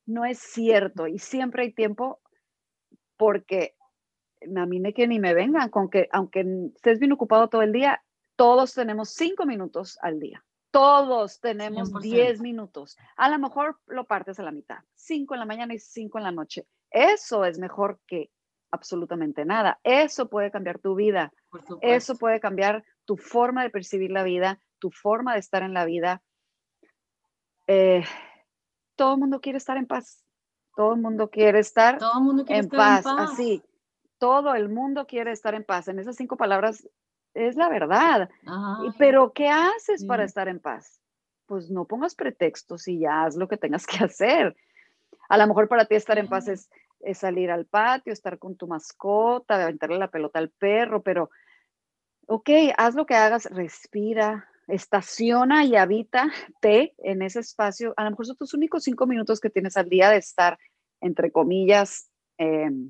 [0.05, 2.21] no es cierto y siempre hay tiempo
[3.17, 3.75] porque
[4.55, 6.45] a mí me que ni me vengan con que aunque
[6.75, 8.03] estés bien ocupado todo el día,
[8.35, 10.43] todos tenemos cinco minutos al día.
[10.71, 12.97] Todos tenemos diez minutos.
[13.15, 16.25] A lo mejor lo partes a la mitad, cinco en la mañana y cinco en
[16.25, 16.67] la noche.
[16.91, 18.29] Eso es mejor que
[18.71, 19.79] absolutamente nada.
[19.83, 21.31] Eso puede cambiar tu vida.
[21.81, 25.83] Eso puede cambiar tu forma de percibir la vida, tu forma de estar en la
[25.83, 26.21] vida.
[27.65, 28.03] Eh,
[28.95, 30.23] todo el mundo quiere estar en paz.
[30.75, 31.97] Todo el mundo quiere estar,
[32.47, 33.03] en, paz.
[33.07, 33.63] Así,
[34.19, 35.87] todo el mundo quiere estar en paz.
[35.87, 36.87] En esas cinco palabras
[37.33, 38.29] es la verdad.
[38.99, 41.01] Pero ¿qué haces para estar en paz?
[41.47, 44.55] Pues no pongas pretextos y ya haz lo que tengas que hacer.
[45.29, 46.69] A lo mejor para ti estar en paz es,
[47.17, 51.31] salir al patio, estar con tu mascota, aventarle la pelota al perro, pero,
[52.27, 57.93] ok, haz lo que hagas, respira, estaciona y habítate en ese espacio.
[57.97, 60.57] A lo mejor son tus únicos cinco minutos que tienes al día de estar,
[61.01, 62.89] entre comillas, em,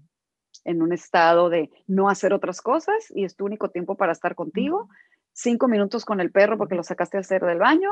[0.63, 4.35] en un estado de no hacer otras cosas y es tu único tiempo para estar
[4.35, 4.89] contigo.
[5.33, 7.91] Cinco minutos con el perro porque lo sacaste a hacer del baño.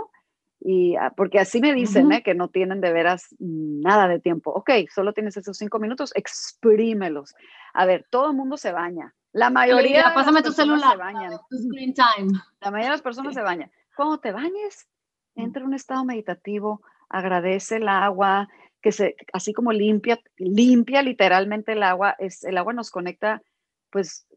[0.65, 2.23] Y ah, porque así me dicen ¿eh?
[2.23, 4.51] que no tienen de veras nada de tiempo.
[4.51, 7.35] Ok, solo tienes esos cinco minutos, exprímelos.
[7.73, 9.13] A ver, todo el mundo se baña.
[9.33, 11.31] La mayoría pásame tu celular, se bañan.
[11.49, 12.31] Tu screen time.
[12.61, 13.71] La mayoría de las personas se bañan.
[13.95, 14.87] Cuando te bañes,
[15.35, 18.47] entra en un estado meditativo, agradece el agua,
[18.81, 23.41] que se, así como limpia, limpia literalmente el agua, es, el agua nos conecta,
[23.89, 24.27] pues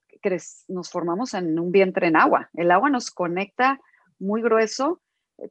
[0.68, 2.50] nos formamos en un vientre en agua.
[2.54, 3.80] El agua nos conecta
[4.18, 5.00] muy grueso.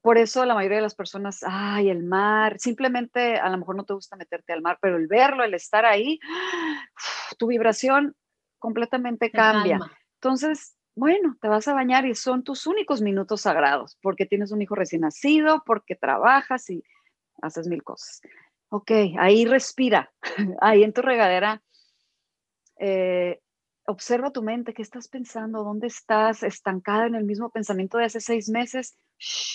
[0.02, 3.86] Por eso la mayoría de las personas, ay, el mar, simplemente a lo mejor no
[3.86, 6.20] te gusta meterte al mar, pero el verlo, el estar ahí,
[7.38, 8.16] tu vibración
[8.66, 9.80] completamente cambia.
[10.16, 14.60] Entonces, bueno, te vas a bañar y son tus únicos minutos sagrados, porque tienes un
[14.64, 16.84] hijo recién nacido, porque trabajas y
[17.44, 18.22] haces mil cosas.
[18.70, 20.12] Ok, ahí respira,
[20.62, 21.62] ahí en tu regadera.
[22.80, 23.40] Eh,
[23.86, 25.64] observa tu mente, ¿qué estás pensando?
[25.64, 26.42] ¿Dónde estás?
[26.42, 28.98] ¿Estancada en el mismo pensamiento de hace seis meses?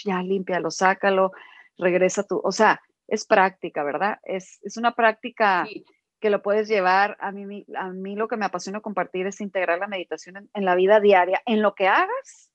[0.05, 1.33] ya límpialo, sácalo,
[1.77, 2.41] regresa tú.
[2.43, 4.19] O sea, es práctica, ¿verdad?
[4.23, 5.67] Es, una práctica
[6.21, 7.17] que lo puedes llevar.
[7.21, 10.75] A mí, a mí lo que me apasiona compartir es integrar la meditación en, la
[10.75, 11.43] vida diaria.
[11.47, 12.51] En lo que hagas,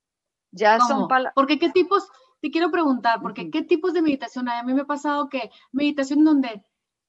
[0.51, 1.33] ya son palabras.
[1.35, 2.07] Porque qué tipos,
[2.41, 4.59] te quiero preguntar, porque ¿qué tipos de meditación hay?
[4.59, 6.63] A mí me ha pasado que meditación donde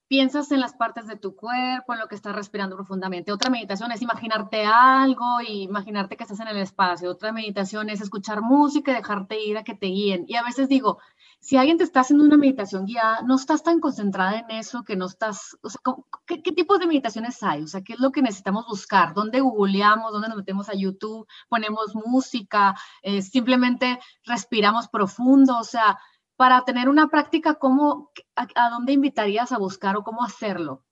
[0.08, 3.32] piensas en las partes de tu cuerpo, en lo que estás respirando profundamente.
[3.32, 7.10] Otra meditación es imaginarte algo y imaginarte que estás en el espacio.
[7.10, 10.24] Otra meditación es escuchar música y dejarte ir a que te guíen.
[10.28, 10.98] Y a veces digo,
[11.40, 14.96] si alguien te está haciendo una meditación guiada, no estás tan concentrada en eso que
[14.96, 15.80] no estás, o sea,
[16.26, 17.62] ¿qué, qué tipos de meditaciones hay?
[17.62, 19.14] O sea, ¿qué es lo que necesitamos buscar?
[19.14, 20.12] ¿Dónde googleamos?
[20.12, 21.26] ¿Dónde nos metemos a YouTube?
[21.48, 22.74] ¿Ponemos música?
[23.02, 25.58] Eh, ¿Simplemente respiramos profundo?
[25.58, 25.98] O sea,
[26.36, 30.84] para tener una práctica, ¿cómo, a, dónde invitarías a buscar o cómo hacerlo?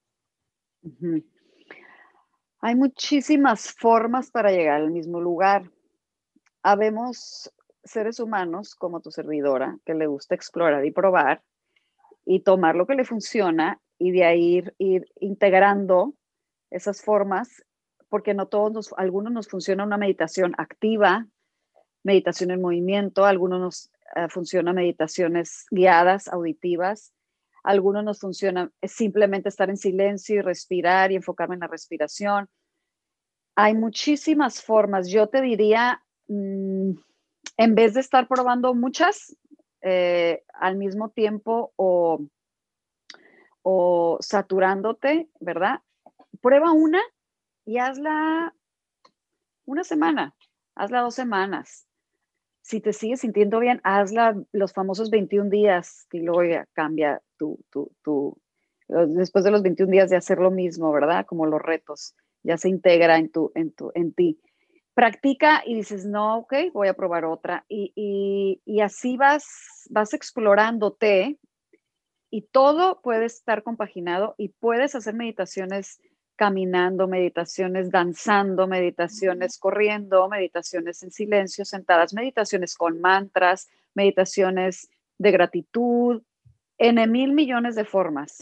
[2.60, 5.70] Hay muchísimas formas para llegar al mismo lugar.
[6.62, 7.52] Habemos
[7.84, 11.42] seres humanos como tu servidora que le gusta explorar y probar
[12.24, 16.14] y tomar lo que le funciona y de ahí ir, integrando
[16.70, 17.64] esas formas,
[18.08, 21.26] porque no todos, algunos nos funciona una meditación activa,
[22.02, 27.12] meditación en movimiento, algunos nos eh, funciona meditaciones guiadas, auditivas.
[27.62, 32.48] Algunos nos funciona simplemente estar en silencio y respirar y enfocarme en la respiración.
[33.56, 35.08] Hay muchísimas formas.
[35.08, 36.92] Yo te diría, mm,
[37.56, 39.36] en vez de estar probando muchas
[39.82, 42.20] eh, al mismo tiempo o,
[44.20, 45.80] saturándote, ¿verdad?
[46.40, 47.00] Prueba una
[47.64, 48.54] y hazla
[49.64, 50.34] una semana,
[50.74, 51.86] hazla dos semanas
[52.64, 57.58] si te sigues sintiendo bien, hazla los famosos 21 días y luego ya cambia tu,
[58.88, 61.26] después de los 21 días de hacer lo mismo, ¿verdad?
[61.26, 64.40] Como los retos, ya se integra en, tu, en, tu, en ti.
[64.94, 67.64] Practica y dices, no, ok, voy a probar otra.
[67.68, 71.38] Y, y, y así vas, vas explorándote
[72.30, 76.00] y todo puede estar compaginado y puedes hacer meditaciones
[76.36, 84.88] caminando, meditaciones danzando, meditaciones corriendo, meditaciones en silencio, sentadas, meditaciones con mantras, meditaciones
[85.18, 86.22] de gratitud,
[86.78, 88.38] en mil millones de formas.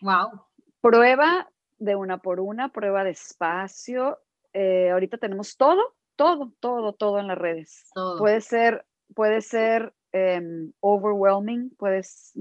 [0.00, 0.42] Wow.
[0.80, 4.18] Prueba de una por una, prueba despacio.
[4.52, 7.86] Eh, ahorita tenemos todo, todo, todo, todo en las redes.
[8.18, 12.32] Puede ser, puede ser em, overwhelming, puedes,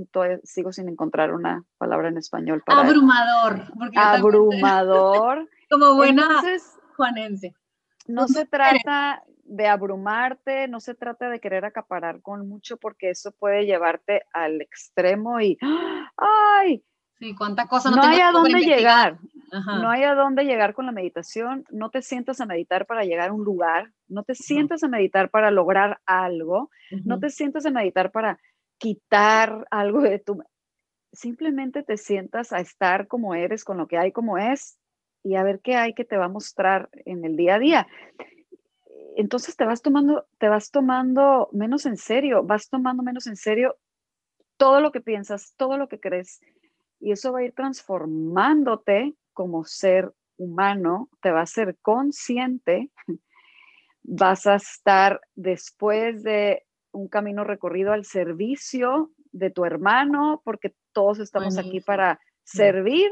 [0.44, 5.50] sigo sin encontrar una palabra en español para abrumador, abrumador.
[5.70, 6.42] Como buena
[6.96, 7.54] juanense.
[8.08, 13.32] No se trata de abrumarte, no se trata de querer acaparar con mucho porque eso
[13.32, 15.58] puede llevarte al extremo y
[16.18, 16.84] ¡ay!
[17.20, 19.20] Sí, cuánta cosa no, no hay a dónde llegar.
[19.52, 21.66] No hay a dónde llegar con la meditación.
[21.70, 23.94] No te sientas a meditar para llegar a un lugar.
[24.08, 26.70] No te sientas a meditar para lograr algo.
[27.06, 28.40] No te sientas a meditar para
[28.78, 30.44] quitar algo de tu...
[31.12, 34.78] Simplemente te sientas a estar como eres, con lo que hay como es,
[35.24, 37.88] y a ver qué hay que te va a mostrar en el día a día.
[39.16, 43.78] Entonces te vas tomando, te vas tomando menos en serio, vas tomando menos en serio
[44.58, 46.42] todo lo que piensas, todo lo que crees,
[47.00, 52.90] y eso va a ir transformándote como ser humano, te va a ser consciente,
[54.02, 61.20] vas a estar después de un camino recorrido al servicio de tu hermano, porque todos
[61.20, 63.12] estamos aquí para servir,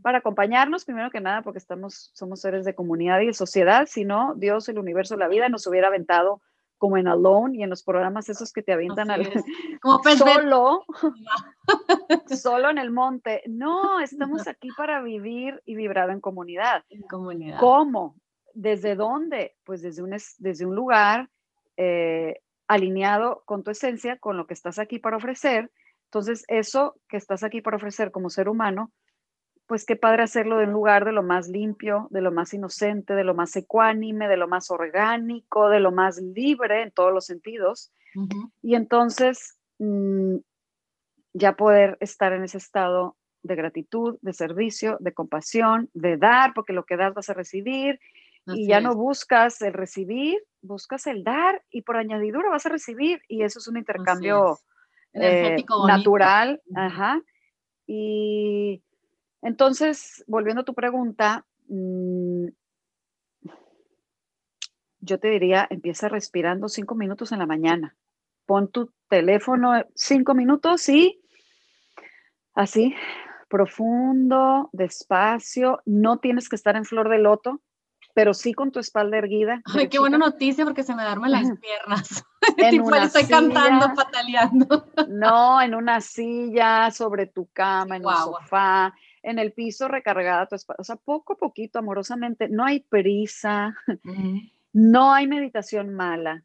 [0.00, 4.06] para acompañarnos, primero que nada, porque estamos, somos seres de comunidad y de sociedad, si
[4.06, 6.40] no, Dios, el universo, la vida nos hubiera aventado
[6.80, 9.20] como en Alone y en los programas esos que te avientan al,
[9.82, 10.86] como solo,
[12.26, 13.42] solo en el monte.
[13.46, 16.82] No, estamos aquí para vivir y vibrar en comunidad.
[16.88, 17.60] En comunidad.
[17.60, 18.16] ¿Cómo?
[18.54, 19.56] ¿Desde dónde?
[19.62, 21.28] Pues desde un, desde un lugar
[21.76, 25.70] eh, alineado con tu esencia, con lo que estás aquí para ofrecer.
[26.06, 28.90] Entonces, eso que estás aquí para ofrecer como ser humano,
[29.70, 33.14] pues qué padre hacerlo de un lugar de lo más limpio, de lo más inocente,
[33.14, 37.26] de lo más ecuánime, de lo más orgánico, de lo más libre en todos los
[37.26, 37.92] sentidos.
[38.62, 40.38] Y entonces mm,
[41.34, 46.72] ya poder estar en ese estado de gratitud, de servicio, de compasión, de dar, porque
[46.72, 48.00] lo que das vas a recibir.
[48.46, 53.22] y ya no buscas el recibir, buscas el dar y por añadidura vas a recibir.
[53.28, 54.58] Y eso es un intercambio
[55.12, 56.60] eh, natural.
[56.74, 57.22] Ajá.
[57.86, 58.82] Y
[59.42, 62.46] entonces, volviendo a tu pregunta, mm,
[65.00, 67.96] yo te diría, empieza respirando cinco minutos en la mañana.
[68.46, 71.20] Pon tu teléfono cinco minutos y
[72.54, 72.94] así,
[73.48, 75.80] profundo, despacio.
[75.86, 77.62] No tienes que estar en flor de loto,
[78.14, 79.62] pero sí con tu espalda erguida.
[79.64, 82.24] Ay, qué buena noticia porque se me duermen las piernas.
[82.56, 84.86] En una estoy cantando, pataleando.
[85.08, 90.54] No, en una silla, sobre tu cama, en un sofá en el piso recargada tu
[90.54, 90.80] espalda.
[90.80, 93.74] O sea, poco a poquito, amorosamente, no hay prisa,
[94.72, 96.44] no hay meditación mala.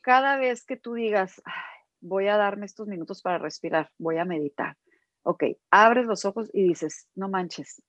[0.00, 1.40] Cada vez que tú digas,
[2.00, 4.76] voy a darme estos minutos para respirar, voy a meditar.
[5.22, 7.80] Ok, abres los ojos y dices, no manches,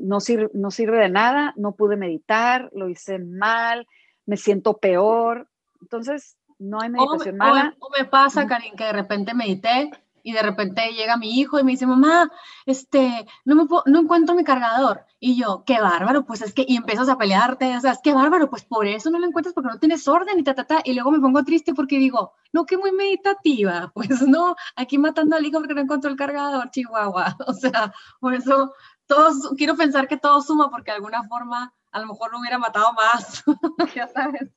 [0.00, 3.86] no, sirve, no sirve de nada, no pude meditar, lo hice mal,
[4.24, 5.48] me siento peor.
[5.82, 7.76] Entonces, no hay meditación mala.
[7.78, 9.90] O, me pasa, Karin, que de repente medité
[10.24, 12.32] y de repente llega mi hijo y me dice, mamá,
[12.64, 15.04] este, no, me no encuentro mi cargador.
[15.20, 18.14] Y yo, qué bárbaro, pues es que, y empiezas a pelearte, o sea, es que
[18.14, 20.80] bárbaro, pues por eso no lo encuentras porque no tienes orden y ta, ta, ta.
[20.82, 25.36] Y luego me pongo triste porque digo, no, que muy meditativa, pues no, aquí matando
[25.36, 27.36] al hijo porque no encuentro el cargador, Chihuahua.
[27.46, 28.72] O sea, por eso
[29.06, 32.58] todos, quiero pensar que todo suma porque de alguna forma a lo mejor lo hubiera
[32.58, 33.44] matado más,
[33.94, 34.50] ya sabes.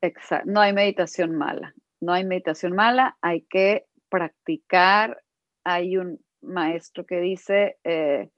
[0.00, 5.22] Exacto, no hay meditación mala, no hay meditación mala, hay que practicar.
[5.64, 8.28] Hay un maestro que dice, eh,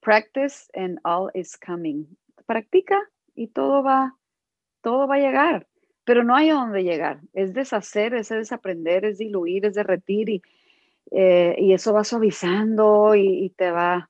[0.00, 2.06] practice and all is coming.
[2.46, 2.98] Practica
[3.34, 4.16] y todo va,
[4.82, 5.66] todo va a llegar,
[6.04, 7.20] pero no hay a dónde llegar.
[7.32, 10.42] Es deshacer, es desaprender, es diluir, es derretir y,
[11.10, 14.08] eh, y eso va suavizando y, te va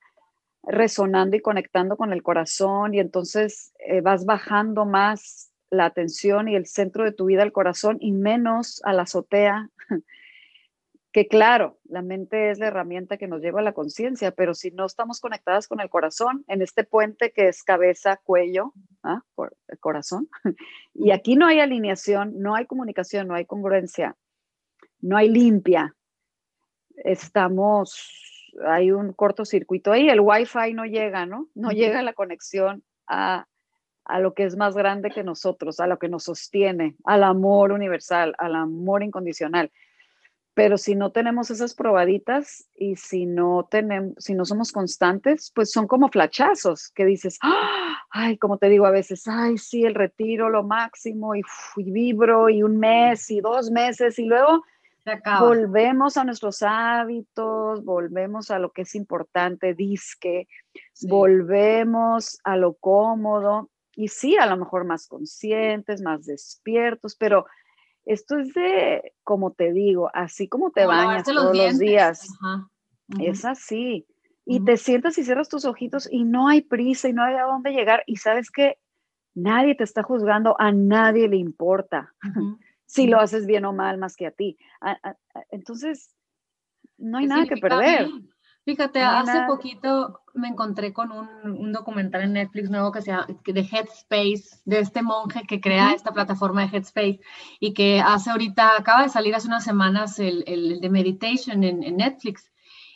[0.64, 6.54] resonando y conectando con el corazón y entonces eh, vas bajando más la atención y
[6.54, 9.68] el centro de tu vida al corazón y menos a la azotea
[11.12, 14.70] que claro, la mente es la herramienta que nos lleva a la conciencia, pero si
[14.70, 19.22] no estamos conectadas con el corazón, en este puente que es cabeza, cuello, ¿ah?
[19.80, 20.28] corazón,
[20.94, 24.16] y aquí no hay alineación, no hay comunicación, no hay congruencia,
[25.00, 25.94] no hay limpia,
[26.96, 31.48] estamos, hay un cortocircuito ahí, el wifi no llega, ¿no?
[31.54, 33.46] No llega la conexión a,
[34.06, 37.72] a lo que es más grande que nosotros, a lo que nos sostiene, al amor
[37.72, 39.70] universal, al amor incondicional.
[40.54, 45.70] Pero si no tenemos esas probaditas y si no tenemos, si no somos constantes, pues
[45.70, 47.96] son como flachazos que dices, ¡Ah!
[48.12, 51.42] ay, como te digo a veces, ay, sí, el retiro, lo máximo, y,
[51.76, 54.62] vibro, y un mes, y dos meses, y luego
[55.40, 60.46] volvemos a nuestros hábitos, volvemos a lo que es importante, disque,
[61.08, 67.46] volvemos a lo cómodo, y sí, a lo mejor más conscientes, más despiertos, pero
[68.04, 72.28] esto es de, como te digo, así como te bañas todos los, días.
[73.20, 74.06] Es así.
[74.44, 77.44] Y te sientas y cierras tus ojitos y no hay prisa y no hay a
[77.44, 78.02] dónde llegar.
[78.06, 78.78] Y sabes que
[79.34, 82.14] nadie te está juzgando, a nadie le importa
[82.86, 84.58] si lo haces bien o mal más que a ti.
[85.50, 86.14] entonces,
[86.98, 88.08] no hay nada que perder.
[88.64, 93.60] Fíjate, hace poquito me encontré con un, documental en Netflix nuevo que se llama de
[93.60, 97.20] Headspace, de este monje que crea esta plataforma de Headspace
[97.58, 101.82] y que hace ahorita, acaba de salir hace unas semanas el, el de Meditation en,
[101.82, 102.52] en, Netflix.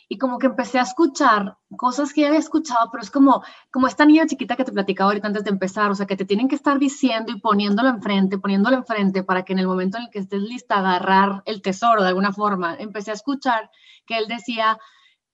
[0.09, 3.87] Y como que empecé a escuchar cosas que ya había escuchado, pero es como, como
[3.87, 6.47] esta niña chiquita que te platicaba ahorita antes de empezar, o sea, que te tienen
[6.47, 10.09] que estar diciendo y poniéndolo enfrente, poniéndolo enfrente para que en el momento en el
[10.09, 12.75] que estés lista agarrar el tesoro de alguna forma.
[12.79, 13.69] Empecé a escuchar
[14.05, 14.79] que él decía,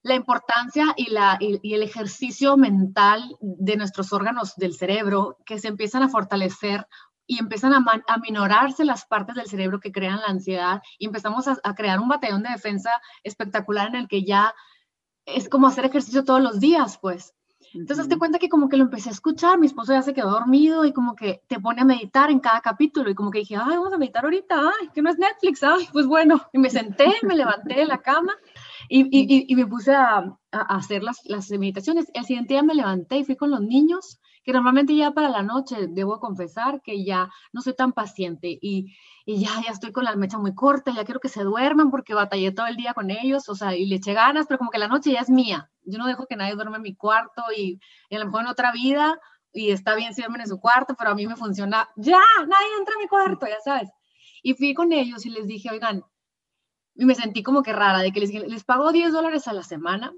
[0.04, 5.70] la importancia y, la, y, el ejercicio mental de nuestros órganos del cerebro que se
[5.70, 6.86] empiezan a fortalecer
[7.26, 11.48] y empiezan a, a minorarse las partes del cerebro que crean la ansiedad y empezamos
[11.48, 12.92] a, crear un batallón de defensa
[13.24, 14.54] espectacular en el que ya
[15.26, 17.34] es como hacer ejercicio todos los días, pues.
[17.74, 20.32] Entonces te cuenta que como que lo empecé a escuchar, mi esposo ya se quedó
[20.32, 23.56] dormido y como que te pone a meditar en cada capítulo y como que dije,
[23.56, 26.70] ay, vamos a meditar ahorita, ay, que no es Netflix, ay, pues bueno, y me
[26.70, 28.34] senté, me levanté de la cama
[28.90, 32.06] y, me puse a, hacer las, las, meditaciones.
[32.14, 35.42] El siguiente día me levanté y fui con los niños, que normalmente ya para la
[35.42, 40.16] noche, debo confesar que ya no soy tan paciente y, ya, ya estoy con la
[40.16, 43.48] mecha muy corta, ya quiero que se duerman porque batallé todo el día con ellos,
[43.48, 45.70] o sea, y le eché ganas, pero como que la noche ya es mía.
[45.86, 47.80] Yo no dejo que nadie duerme en mi cuarto y,
[48.12, 49.18] a lo mejor en otra vida,
[49.54, 52.68] y está bien si duermen en su cuarto, pero a mí me funciona, ya, nadie
[52.78, 53.90] entra a mi cuarto, ya sabes.
[54.42, 56.04] Y fui con ellos y les dije, oigan,
[56.96, 59.64] y me sentí como que rara, de que les, les pago 10 dólares a la
[59.64, 60.14] semana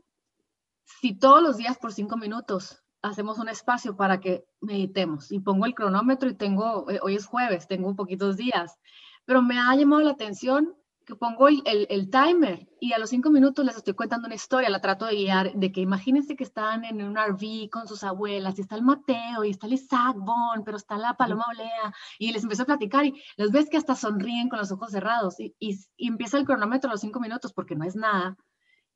[0.86, 5.65] si todos los días por 5 minutos hacemos un espacio para que meditemos y pongo
[5.65, 8.80] el cronómetro y tengo, eh, hoy es jueves, tengo poquitos días,
[9.26, 10.76] pero me ha llamado la atención
[11.06, 14.70] que pongo el, el, timer y a los cinco minutos les estoy contando una historia,
[14.70, 18.58] la trato de guiar, de que imagínense que están en un RV con sus abuelas
[18.58, 22.32] y está el Mateo y está el Isaac Bon, pero está la Paloma Olea y
[22.32, 25.56] les empiezo a platicar y los ves que hasta sonríen con los ojos cerrados y,
[25.60, 28.36] y, empieza el cronómetro a los cinco minutos porque no es nada.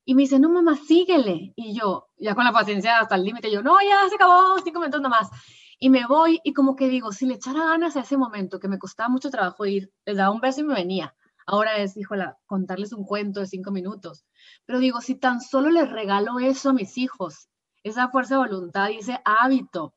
[0.03, 1.53] Y me dice, no mamá, síguele.
[1.55, 4.79] Y yo, ya con la paciencia hasta el límite, yo, no, ya se acabó, cinco
[4.79, 5.29] minutos nomás.
[5.77, 8.67] Y me voy y como que digo, si le echara ganas a ese momento que
[8.67, 12.37] me costaba mucho trabajo ir, les daba un beso y me venía Ahora es, híjola,
[12.45, 14.25] contarles un cuento de cinco minutos.
[14.65, 17.49] Pero digo, si tan solo les regalo eso a mis hijos,
[17.83, 19.95] esa fuerza de voluntad y ese hábito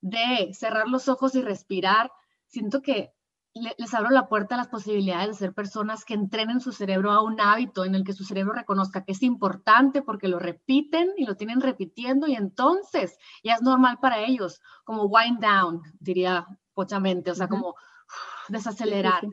[0.00, 2.10] de cerrar los ojos y respirar,
[2.46, 3.12] siento que
[3.54, 7.22] les abro la puerta a las posibilidades de ser personas que entrenen su cerebro a
[7.22, 11.26] un hábito en el que su cerebro reconozca que es importante porque lo repiten y
[11.26, 17.30] lo tienen repitiendo y entonces ya es normal para ellos, como wind down, diría pochamente,
[17.30, 17.74] o sea, como
[18.48, 19.26] desacelerar.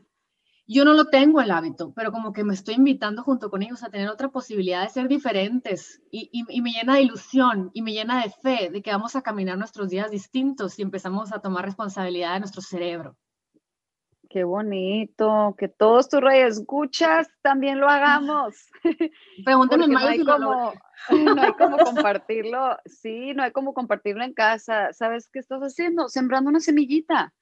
[0.72, 3.82] Yo no lo tengo el hábito, pero como que me estoy invitando junto con ellos
[3.82, 7.92] a tener otra posibilidad de ser diferentes y, y, me llena de ilusión y me
[7.92, 11.64] llena de fe de que vamos a caminar nuestros días distintos y empezamos a tomar
[11.64, 13.16] responsabilidad de nuestro cerebro.
[14.28, 18.54] Qué bonito, que todos tus reyes escuchas también lo hagamos.
[19.44, 20.72] Pregúntame no hay, como,
[21.10, 24.92] no hay como compartirlo, sí, no hay como compartirlo en casa.
[24.92, 26.08] ¿Sabes qué estás haciendo?
[26.08, 27.34] Sembrando una semillita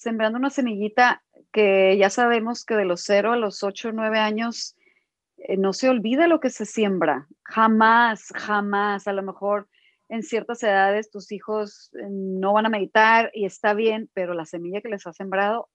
[0.00, 1.22] sembrando una semillita
[1.52, 4.74] que ya sabemos que de los 0 a los 8 o 9 años
[5.36, 7.28] eh, no se olvida lo que se siembra.
[7.42, 9.06] Jamás, jamás.
[9.06, 9.68] A lo mejor
[10.08, 14.46] en ciertas edades tus hijos eh, no van a meditar y está bien, pero la
[14.46, 15.68] semilla que les ha sembrado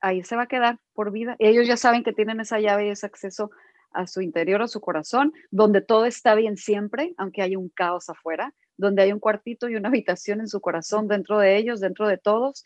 [0.00, 1.36] ahí se va a quedar por vida.
[1.38, 3.50] Ellos ya saben que tienen esa llave y ese acceso
[3.90, 8.08] a su interior, a su corazón, donde todo está bien siempre, aunque hay un caos
[8.08, 12.08] afuera, donde hay un cuartito y una habitación en su corazón dentro de ellos, dentro
[12.08, 12.64] de todos,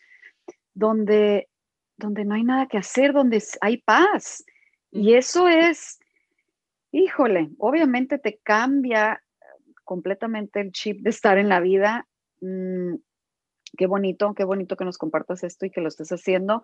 [0.79, 1.49] donde,
[1.97, 4.45] donde no hay nada que hacer, donde hay paz.
[4.91, 5.99] Y eso es,
[6.91, 9.21] híjole, obviamente te cambia
[9.83, 12.07] completamente el chip de estar en la vida.
[12.39, 12.95] Mm,
[13.77, 16.63] qué bonito, qué bonito que nos compartas esto y que lo estés haciendo.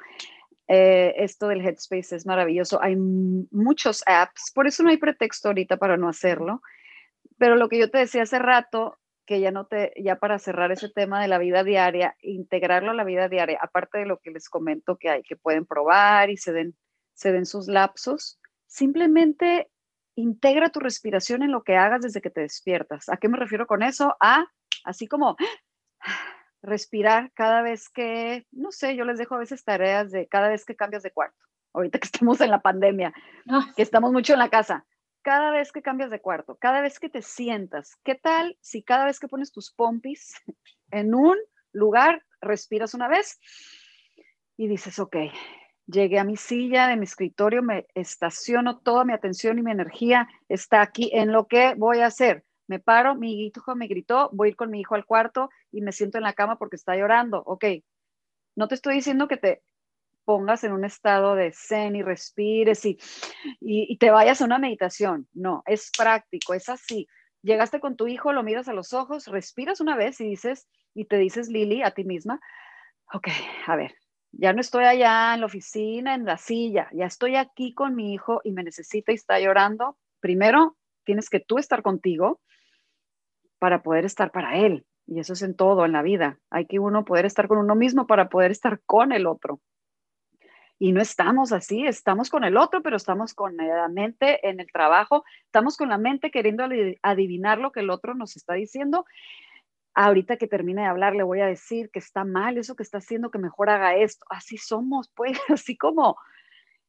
[0.68, 2.82] Eh, esto del Headspace es maravilloso.
[2.82, 6.62] Hay muchos apps, por eso no hay pretexto ahorita para no hacerlo.
[7.38, 10.72] Pero lo que yo te decía hace rato, que ya no te, ya para cerrar
[10.72, 14.32] ese tema de la vida diaria, integrarlo a la vida diaria, aparte de lo que
[14.32, 16.76] les comento que hay, que pueden probar y se den,
[17.14, 19.70] se den sus lapsos, simplemente
[20.16, 23.10] integra tu respiración en lo que hagas desde que te despiertas.
[23.10, 24.16] ¿A qué me refiero con eso?
[24.22, 24.46] A,
[24.84, 25.36] así como
[26.62, 30.66] respirar cada vez que, no sé, yo les dejo a veces tareas de cada vez
[30.66, 31.38] que cambias de cuarto.
[31.74, 33.14] Ahorita que estamos en la pandemia,
[33.50, 33.72] ah.
[33.76, 34.86] que estamos mucho en la casa.
[35.26, 39.06] Cada vez que cambias de cuarto, cada vez que te sientas, ¿qué tal si cada
[39.06, 40.36] vez que pones tus pompis
[40.92, 41.36] en un
[41.72, 43.40] lugar, respiras una vez
[44.56, 45.18] y dices, ok,
[45.88, 50.30] llegué a mi silla de mi escritorio, me estaciono, toda mi atención y mi energía
[50.48, 54.48] está aquí en lo que voy a hacer me paro, mi hijo me gritó, voy
[54.48, 56.96] a ir con mi hijo al cuarto y me siento en la cama porque está
[56.96, 57.44] llorando.
[57.46, 57.66] Ok,
[58.56, 59.64] no te estoy diciendo que te
[60.26, 62.98] pongas en un estado de zen y respires y,
[63.62, 65.28] y, te vayas a una meditación.
[65.34, 67.08] No, es práctico, es así.
[67.42, 71.06] Llegaste con tu hijo, lo miras a los ojos, respiras una vez y dices, y
[71.06, 72.40] te dices, Lili, a ti misma,
[73.14, 73.28] ok,
[73.68, 73.96] a ver,
[74.32, 78.14] ya no estoy allá en la oficina, en la silla, ya estoy aquí con mi
[78.14, 79.98] hijo y me necesita y está llorando.
[80.20, 82.42] Primero, tienes que tú estar contigo
[83.60, 84.86] para poder estar para él.
[85.08, 86.40] Y eso es en todo, en la vida.
[86.50, 89.62] Hay que uno poder estar con uno mismo para poder estar con el otro.
[90.78, 94.68] Y no estamos así, estamos con el otro, pero estamos con la mente en el
[94.72, 96.66] trabajo, estamos con la mente queriendo
[97.02, 99.06] adivinar lo que el otro nos está diciendo.
[99.94, 102.98] Ahorita que termine de hablar, le voy a decir que está mal eso que está
[102.98, 104.26] haciendo, que mejor haga esto.
[104.30, 106.18] Así somos, pues, así como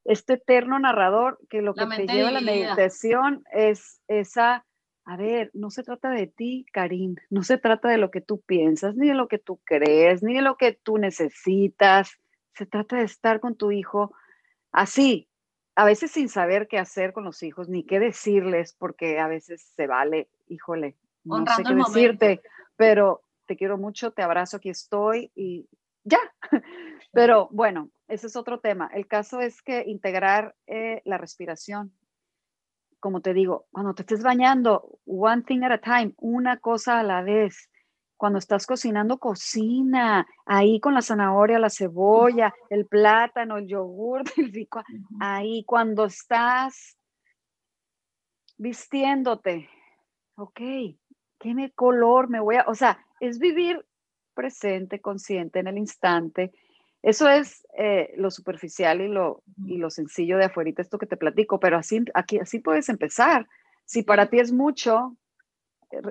[0.05, 4.65] este eterno narrador que lo que te lleva a la meditación es esa
[5.09, 8.41] a ver, no se trata de ti, Karim, no se trata de lo que tú
[8.41, 12.19] piensas, ni de lo que tú crees, ni de lo que tú necesitas.
[12.57, 14.15] Se trata de estar con tu hijo
[14.73, 15.29] así,
[15.75, 19.63] a veces sin saber qué hacer con los hijos, ni qué decirles, porque a veces
[19.75, 22.43] se vale, híjole, no sé qué decirte,
[22.77, 25.69] pero te quiero mucho, te abrazo, aquí estoy y
[26.05, 26.19] ya.
[27.13, 28.91] Pero bueno, ese es otro tema.
[28.93, 31.93] El caso es que integrar eh, la respiración
[33.07, 37.03] como te digo, cuando te estés bañando, one thing at a time, una cosa a
[37.05, 37.71] la vez.
[38.17, 44.53] Cuando estás cocinando, cocina ahí con la zanahoria, la cebolla, el plátano, el yogur, el
[44.53, 44.83] rico,
[45.21, 46.97] ahí cuando estás
[48.59, 49.69] vistiéndote,
[50.37, 50.61] ok,
[51.39, 53.85] ¿qué me color me voy a, o sea, es vivir
[54.35, 56.53] presente, consciente en el instante,
[57.07, 61.17] eso es eh, lo superficial y lo, y lo sencillo de afuera, esto que te
[61.17, 63.47] platico, pero así, aquí, así puedes empezar.
[63.85, 65.17] Si para ti es mucho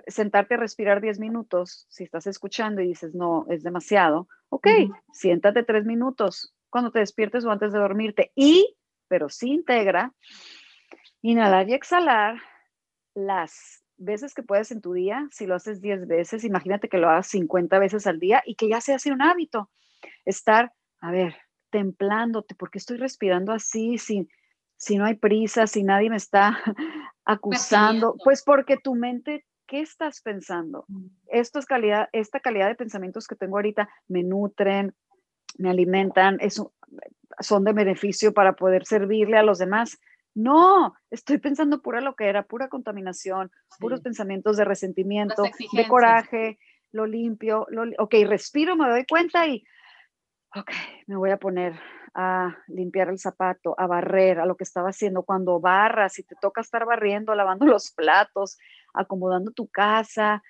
[0.07, 4.67] sentarte a respirar 10 minutos, si estás escuchando y dices, no, es demasiado, ok,
[5.11, 8.32] siéntate 3 minutos cuando te despiertes o antes de dormirte.
[8.36, 8.76] Y,
[9.07, 10.13] pero sí integra,
[11.21, 12.38] inhalar y exhalar
[13.13, 17.09] las veces que puedes en tu día, si lo haces 10 veces, imagínate que lo
[17.09, 19.69] hagas 50 veces al día y que ya sea así un hábito.
[20.26, 20.71] Estar
[21.05, 21.36] a ver,
[21.69, 24.28] templándote, porque estoy respirando así, si,
[24.76, 26.57] si no hay prisa, si nadie me está
[27.26, 29.45] acusando, pues porque tu mente,
[29.76, 30.86] ¿qué estás pensando?
[30.88, 31.07] Mm.
[31.28, 34.95] Esto es calidad, esta calidad de pensamientos que tengo ahorita me nutren,
[35.57, 36.39] me alimentan,
[37.39, 39.99] son de beneficio para poder servirle a los demás.
[40.34, 46.57] No, estoy pensando pura lo que era, pura contaminación, puros pensamientos de resentimiento, de coraje,
[46.93, 49.61] lo limpio, lo, ok, respiro, me doy cuenta y
[50.55, 50.71] ok,
[51.07, 51.73] me voy a poner
[52.13, 55.23] a limpiar el zapato, a barrer, a lo que estaba haciendo.
[55.23, 58.57] Cuando barras, si te toca estar barriendo, lavando los platos,
[58.98, 60.43] acomodando tu casa,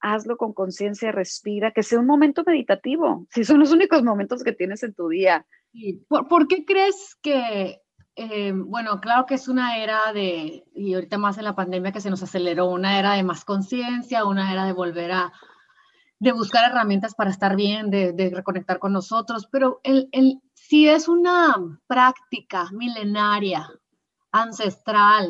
[0.00, 4.52] hazlo con conciencia, respira, que sea un momento meditativo, si son los únicos momentos que
[4.52, 5.46] tienes en tu día.
[6.08, 7.82] ¿Por, qué crees que,
[8.14, 12.00] eh, bueno, claro que es una era de, y ahorita más en la pandemia que
[12.00, 15.32] se nos aceleró, una era de más conciencia, una era de volver a,
[16.18, 21.08] de buscar herramientas para estar bien, de, reconectar con nosotros, pero el, el, si es
[21.08, 21.56] una
[21.86, 23.68] práctica milenaria,
[24.32, 25.28] ancestral,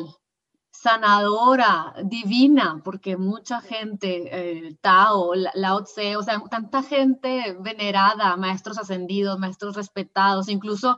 [0.87, 8.77] sanadora, divina, porque mucha gente, eh, Tao, Lao Tse, o sea, tanta gente venerada, maestros
[8.77, 10.97] ascendidos, maestros respetados, incluso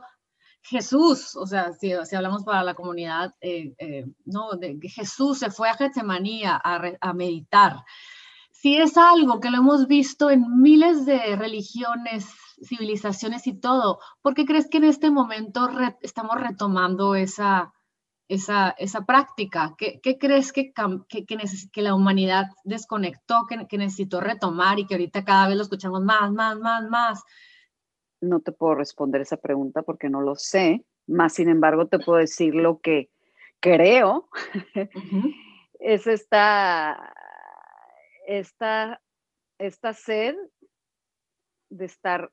[0.62, 5.50] Jesús, o sea, si, si hablamos para la comunidad, eh, eh, no, de, Jesús se
[5.50, 6.60] fue a Getsemaní a,
[7.00, 7.82] a meditar.
[8.52, 12.28] Si es algo que lo hemos visto en miles de religiones,
[12.62, 15.68] civilizaciones y todo, ¿por qué crees que en este momento
[16.00, 17.72] estamos retomando esa,
[18.30, 19.74] esa, esa práctica?
[19.76, 20.72] ¿Qué, qué crees que,
[21.08, 26.02] que, que, la humanidad desconectó, que, necesitó retomar y que ahorita cada vez lo escuchamos
[26.02, 27.22] más, más, más, más?
[28.20, 32.18] No te puedo responder esa pregunta porque no lo sé, más sin embargo te puedo
[32.18, 33.10] decir lo que
[33.60, 34.28] creo.
[35.80, 37.12] es esta
[38.30, 39.00] esta,
[39.58, 40.36] esta sed
[41.68, 42.30] de estar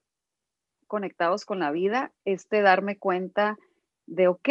[0.86, 3.58] conectados con la vida, este darme cuenta
[4.06, 4.50] de, ok,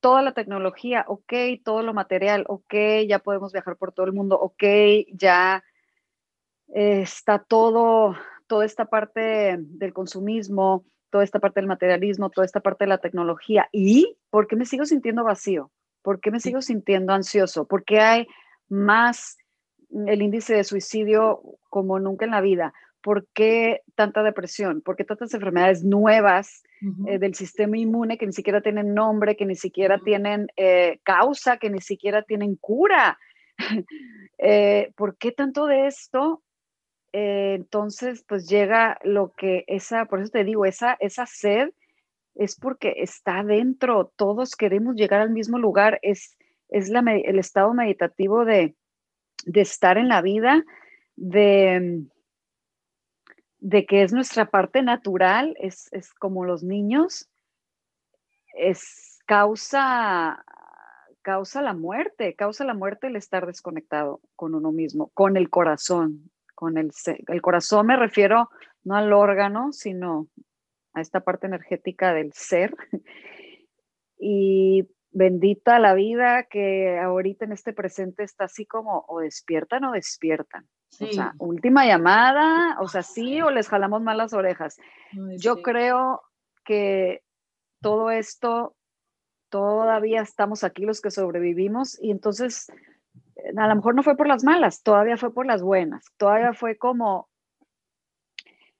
[0.00, 1.32] toda la tecnología, ok,
[1.64, 2.74] todo lo material, ok,
[3.06, 4.64] ya podemos viajar por todo el mundo, ok,
[5.12, 5.62] ya
[6.68, 12.84] está todo, toda esta parte del consumismo, toda esta parte del materialismo, toda esta parte
[12.84, 13.68] de la tecnología.
[13.72, 15.70] ¿Y por qué me sigo sintiendo vacío?
[16.02, 17.66] ¿Por qué me sigo sintiendo ansioso?
[17.66, 18.26] ¿Por qué hay
[18.68, 19.36] más
[20.06, 22.72] el índice de suicidio como nunca en la vida?
[23.02, 24.80] ¿Por qué tanta depresión?
[24.80, 26.62] ¿Por qué tantas enfermedades nuevas
[27.06, 31.58] eh, del sistema inmune que ni siquiera tienen nombre, que ni siquiera tienen eh, causa,
[31.58, 33.18] que ni siquiera tienen cura?
[34.42, 36.42] Eh, ¿Por qué tanto de esto?
[37.12, 41.68] entonces, pues llega lo que esa, por eso te digo, esa, esa sed
[42.36, 46.38] es porque está dentro, todos queremos llegar al mismo lugar, es,
[46.70, 48.76] es la, el estado meditativo de,
[49.44, 50.64] de estar en la vida,
[51.16, 52.06] de
[53.60, 57.28] de que es nuestra parte natural, es, como los niños,
[58.54, 60.44] es causa,
[61.22, 66.30] causa la muerte, causa la muerte el estar desconectado con uno mismo, con el corazón,
[66.54, 66.90] con el,
[67.28, 68.50] el corazón me refiero
[68.82, 70.26] no al órgano, sino
[70.94, 72.74] a esta parte energética del ser.
[74.22, 79.92] Y bendita la vida que ahorita en este presente está así como o despiertan o
[79.92, 80.68] despiertan.
[80.98, 84.76] O sea, última llamada, o sea, sí o les jalamos mal las orejas.
[85.38, 86.22] Yo creo
[86.64, 87.22] que
[87.80, 88.74] todo esto,
[89.48, 92.70] todavía estamos aquí los que sobrevivimos y entonces
[93.56, 96.76] a lo mejor no fue por las malas, todavía fue por las buenas, todavía fue
[96.76, 97.28] como...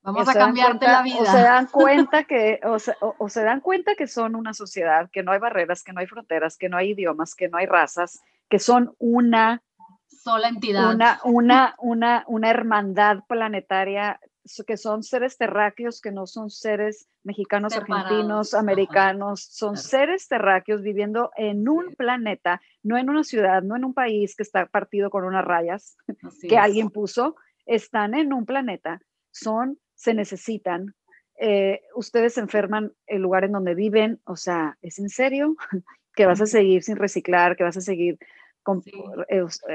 [0.02, 1.20] Vamos a cambiarte la vida.
[1.20, 2.76] O se dan cuenta que, o
[3.18, 6.06] o se dan cuenta que son una sociedad, que no hay barreras, que no hay
[6.06, 9.62] fronteras, que no hay idiomas, que no hay razas, que son una
[10.10, 10.94] sola entidad.
[10.94, 14.20] Una, una, una, una hermandad planetaria
[14.66, 21.30] que son seres terráqueos, que no son seres mexicanos, argentinos, americanos, son seres terráqueos viviendo
[21.36, 25.24] en un planeta, no en una ciudad, no en un país que está partido con
[25.24, 25.96] unas rayas
[26.48, 27.36] que alguien puso,
[27.66, 29.00] están en un planeta,
[29.30, 30.94] son, se necesitan.
[31.38, 35.56] Eh, ustedes enferman el lugar en donde viven, o sea, ¿es en serio?
[36.14, 38.18] que vas a seguir sin reciclar, que vas a seguir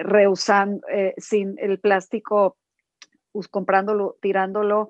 [0.03, 2.57] reusando, eh, sin el plástico,
[3.51, 4.89] comprándolo, tirándolo.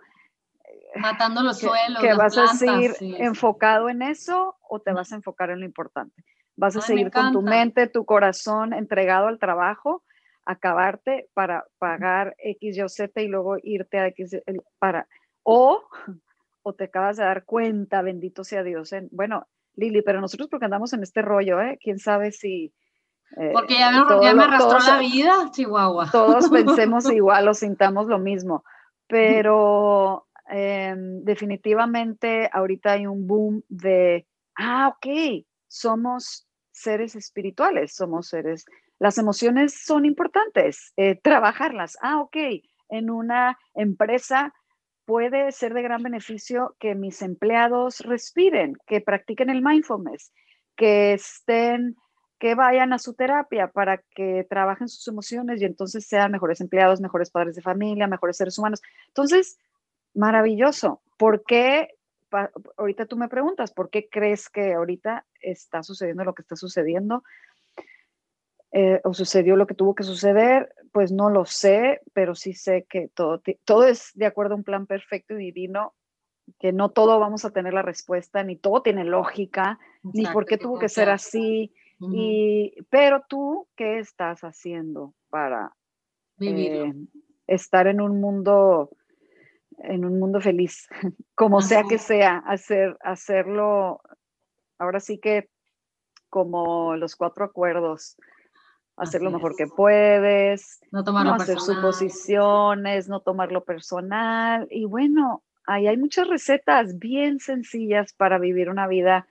[0.64, 2.02] Eh, Matando los suelos.
[2.02, 6.24] Que vas a seguir enfocado en eso o te vas a enfocar en lo importante.
[6.56, 10.04] Vas a seguir con tu mente, tu corazón entregado al trabajo,
[10.46, 14.38] acabarte para pagar X, Y Z y luego irte a X
[14.80, 15.08] para.
[15.44, 15.84] O,
[16.64, 18.94] o te acabas de dar cuenta, bendito sea Dios.
[18.94, 21.78] En, bueno, Lili, pero nosotros porque andamos en este rollo, ¿eh?
[21.82, 22.74] ¿Quién sabe si
[23.52, 26.10] Porque ya me, arrastró la vida, Chihuahua.
[26.12, 28.64] Todos pensemos igual o sintamos lo mismo,
[29.08, 38.66] pero em, definitivamente ahorita hay un boom de, ah, ok, somos seres espirituales, somos seres,
[39.00, 42.38] las emociones son importantes, eh, trabajarlas, ah, ok,
[42.90, 44.54] en una empresa
[45.06, 50.34] puede ser de gran beneficio que mis empleados respiren, que practiquen el mindfulness,
[50.76, 51.96] que estén
[52.46, 57.02] que vayan a su terapia para que trabajen sus emociones y entonces sean mejores empleados,
[57.02, 58.84] mejores padres de familia, mejores seres humanos.
[59.08, 59.58] Entonces,
[60.14, 61.02] maravilloso.
[61.18, 61.96] ¿Por qué?
[62.78, 67.24] Ahorita tú me preguntas, ¿por qué crees que ahorita está sucediendo lo que está sucediendo?
[68.72, 72.86] Eh, o sucedió lo que tuvo que suceder, pues no lo sé, pero sí sé
[72.88, 75.96] que todo, todo es de acuerdo a un plan perfecto y divino,
[76.60, 80.60] que no todo vamos a tener la respuesta, ni todo tiene lógica, ni por qué
[80.60, 85.74] tuvo que ser así, y, pero tú, ¿qué estás haciendo para
[86.40, 86.94] eh,
[87.48, 88.90] estar en un mundo,
[89.80, 90.88] en un mundo feliz?
[91.36, 94.02] Como sea que sea, hacer, hacerlo,
[94.78, 95.50] ahora sí que
[96.30, 98.18] como los cuatro acuerdos,
[98.98, 104.68] hacer lo mejor que puedes, no, tomar hacer suposiciones, no tomarlo personal.
[104.70, 109.28] Y bueno, ahí hay muchas recetas bien sencillas para vivir una vida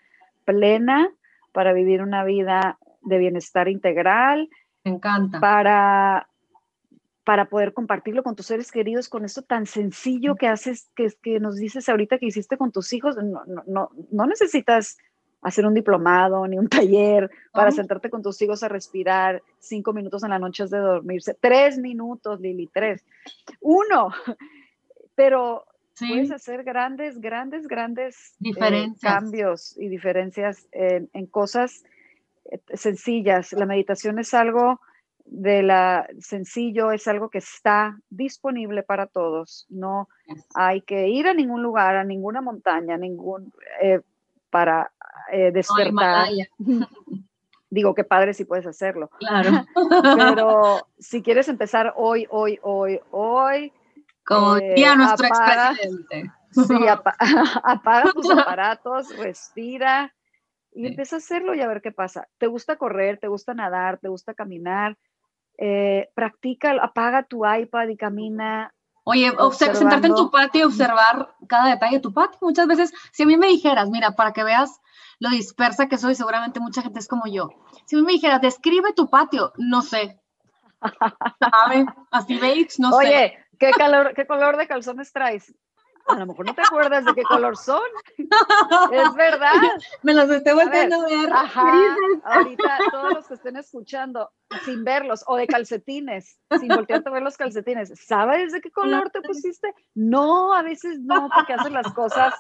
[0.46, 1.12] plena
[1.55, 4.50] para vivir una vida de bienestar integral.
[4.82, 5.40] Me encanta.
[5.40, 6.28] Para,
[7.22, 11.40] para poder compartirlo con tus seres queridos, con esto tan sencillo que haces, que, que
[11.40, 13.16] nos dices ahorita que hiciste con tus hijos.
[13.16, 14.98] No, no, no necesitas
[15.42, 20.24] hacer un diplomado ni un taller para sentarte con tus hijos a respirar cinco minutos
[20.24, 21.36] en la noche de dormirse.
[21.38, 23.05] Tres minutos, Lili, tres.
[23.61, 24.09] Uno.
[25.14, 25.66] Pero
[25.99, 31.84] puedes hacer grandes, grandes, grandes eh, cambios y diferencias en, cosas
[32.51, 33.53] eh, sencillas.
[33.53, 34.80] La meditación es algo
[35.24, 39.66] de la sencillo, es algo que está disponible para todos.
[39.68, 40.09] No
[40.55, 43.53] hay que ir a ningún lugar, a ninguna montaña, ningún...
[43.80, 44.01] Eh,
[44.55, 44.92] para
[45.32, 46.28] eh, despertar.
[47.70, 49.11] Digo, qué padre si puedes hacerlo.
[49.18, 49.66] Claro.
[50.16, 53.72] Pero si quieres empezar hoy, hoy, hoy, hoy.
[54.24, 56.32] Como eh, nuestro expresidente.
[56.50, 56.74] Sí,
[57.64, 60.14] apaga tus aparatos, respira
[60.72, 62.28] y empieza a hacerlo y a ver qué pasa.
[62.38, 63.18] ¿Te gusta correr?
[63.18, 63.98] ¿Te gusta nadar?
[63.98, 64.98] ¿Te gusta caminar?
[65.56, 68.74] Eh, practica, apaga tu iPad y camina.
[69.04, 72.38] Oye, sentarte en tu patio y observar cada detalle de tu patio.
[72.40, 74.80] Muchas veces, si a mí me dijeras, mira, para que veas
[75.20, 77.50] lo dispersa que soy, seguramente mucha gente es como yo.
[77.84, 80.20] Si a mí me dijeras, describe tu patio, no sé.
[81.38, 81.86] ¿Sabe?
[82.10, 82.96] Así veis, no sé.
[82.96, 85.55] Oye, ¿qué, calor, ¿qué color de calzones traes?
[86.07, 87.82] a lo mejor no te acuerdas de qué color son.
[88.92, 89.52] Es verdad.
[90.02, 91.30] Me los estoy volviendo a ver.
[92.24, 94.30] ahorita todos los que estén escuchando,
[94.64, 99.11] sin verlos, o de calcetines, sin voltearte a ver los calcetines, ¿sabes de qué color
[99.11, 99.72] te pusiste?
[99.94, 102.34] No, a veces no, porque haces las cosas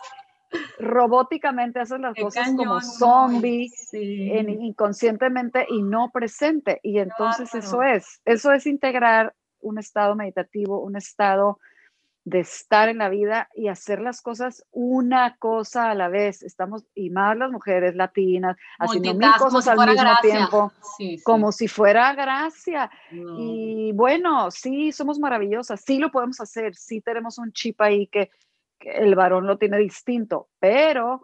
[0.78, 6.80] robóticamente, haces las cosas como zombie, inconscientemente y no presente.
[6.82, 9.34] Y entonces eso es, eso es integrar
[9.64, 11.58] un estado meditativo, un estado
[12.24, 16.42] de estar en la vida y hacer las cosas una cosa a la vez.
[16.42, 20.72] Estamos, y más las mujeres latinas, haciendo mil cosas al mismo tiempo,
[21.22, 22.90] como si fuera gracia.
[23.38, 28.30] Y bueno, sí, somos maravillosas, sí lo podemos hacer, sí tenemos un chip ahí que,
[28.80, 31.22] el varón lo tiene distinto, pero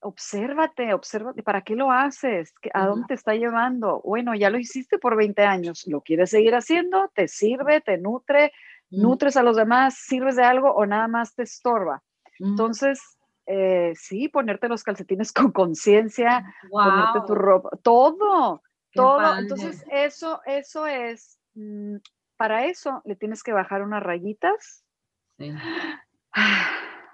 [0.00, 2.54] obsérvate, obsérvate, ¿para qué lo haces?
[2.74, 4.00] ¿A dónde te está llevando?
[4.04, 7.10] Bueno, ya lo hiciste por 20 años, ¿lo quieres seguir haciendo?
[7.14, 7.80] ¿Te sirve?
[7.80, 8.52] ¿Te nutre?
[8.90, 12.02] nutres a los demás, sirves de algo o nada más te estorba.
[12.38, 13.00] Entonces,
[13.46, 19.38] eh, sí, ponerte los calcetines con conciencia, ponerte tu ropa, todo, todo.
[19.38, 21.96] Entonces, eso, eso es, mm,
[22.36, 24.84] para eso le tienes que bajar unas rayitas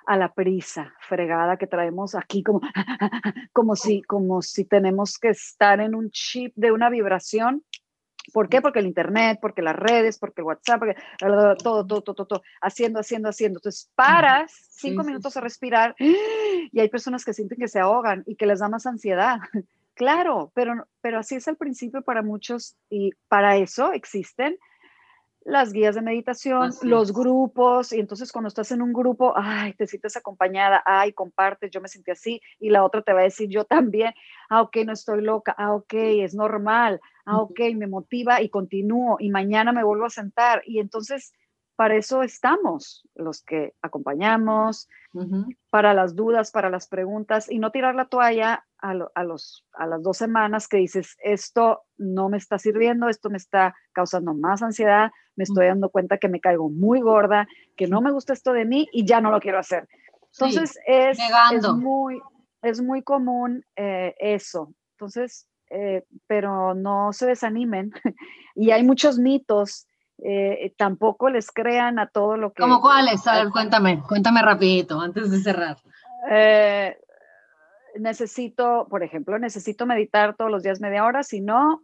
[0.07, 2.61] a la prisa fregada que traemos aquí, como,
[3.53, 7.65] como, si, como si tenemos que estar en un chip de una vibración
[8.33, 8.61] ¿Por qué?
[8.61, 13.01] Porque el Internet, porque las redes, porque el WhatsApp, porque todo, todo, todo, todo, haciendo,
[13.01, 13.59] haciendo, haciendo.
[13.59, 18.37] Entonces, paras cinco minutos a respirar y hay personas que sienten que se ahogan y
[18.37, 19.39] que les da más ansiedad.
[19.99, 24.59] Claro, pero, pero así es al principio para muchos y para eso existen
[25.47, 29.87] las guías de meditación, los grupos, y entonces cuando estás en un grupo, ay, te
[29.87, 33.49] sientes acompañada, ay, compartes, yo me sentí así, y la otra te va a decir,
[33.49, 34.13] yo también,
[34.51, 39.19] ah, ok, no estoy loca, ah, ok, es normal, ah, ok, me motiva y continúo,
[39.21, 41.33] y mañana me vuelvo a sentar, y entonces
[41.77, 44.89] para eso estamos, los que acompañamos,
[45.71, 50.03] para las dudas, para las preguntas, y no tirar la toalla a, los, a las
[50.03, 55.11] dos semanas que dices, esto no me está sirviendo, esto me está causando más ansiedad,
[55.37, 57.47] me estoy dando cuenta que me caigo muy gorda,
[57.77, 59.89] que no me gusta esto de mí y ya no lo quiero hacer.
[60.33, 61.19] Entonces es,
[61.53, 62.21] es, muy,
[62.63, 64.75] es muy común eh, eso.
[64.93, 67.93] Entonces, eh, pero no se desanimen.
[68.55, 69.87] y hay muchos mitos.
[70.19, 72.63] Eh, tampoco les crean a todo lo que...
[72.63, 73.27] ¿Cómo cuáles?
[73.27, 75.77] A ver, cuéntame, cuéntame rapidito antes de cerrar
[77.99, 81.83] necesito, por ejemplo, necesito meditar todos los días media hora, si no,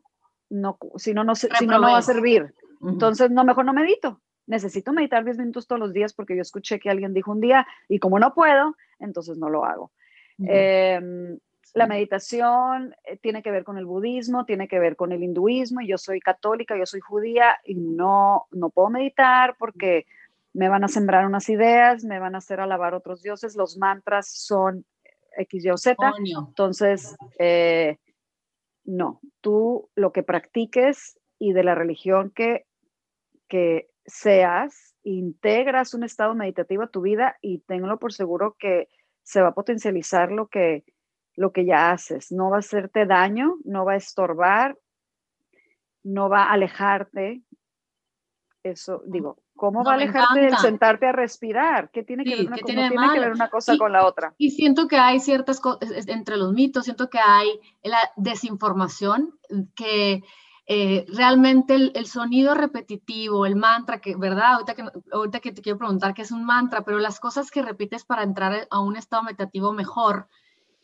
[0.50, 2.54] no, si no, no, si no, no va a servir.
[2.82, 4.20] Entonces, no, mejor no medito.
[4.46, 7.66] Necesito meditar 10 minutos todos los días porque yo escuché que alguien dijo un día
[7.88, 9.92] y como no puedo, entonces no lo hago.
[10.38, 11.38] Em,
[11.74, 15.80] la meditación eh, tiene que ver con el budismo, tiene que ver con el hinduismo.
[15.80, 20.06] Y yo soy católica, yo soy judía y no, no puedo meditar porque
[20.52, 23.56] me van a sembrar unas ideas, me van a hacer alabar otros dioses.
[23.56, 24.84] Los mantras son
[25.36, 25.96] X, Y o Z.
[26.48, 27.98] Entonces, eh,
[28.84, 32.66] no, tú lo que practiques y de la religión que,
[33.48, 38.88] que seas, integras un estado meditativo a tu vida y tenlo por seguro que
[39.22, 40.84] se va a potencializar lo que,
[41.36, 42.32] lo que ya haces.
[42.32, 44.78] No va a hacerte daño, no va a estorbar,
[46.02, 47.42] no va a alejarte.
[48.62, 51.90] Eso, digo, ¿Cómo va a alejarte de sentarte a respirar?
[51.92, 54.34] ¿Qué tiene que, ver, una, tiene que ver una cosa con la otra?
[54.38, 59.38] Y siento que hay ciertas cosas, entre los mitos, siento que hay la desinformación,
[59.76, 60.24] que
[60.66, 64.54] eh, realmente el, sonido repetitivo, el mantra, que, ¿verdad?
[64.54, 67.62] Ahorita que, ahorita que te quiero preguntar qué es un mantra, pero las cosas que
[67.62, 70.28] repites para entrar a un estado meditativo mejor,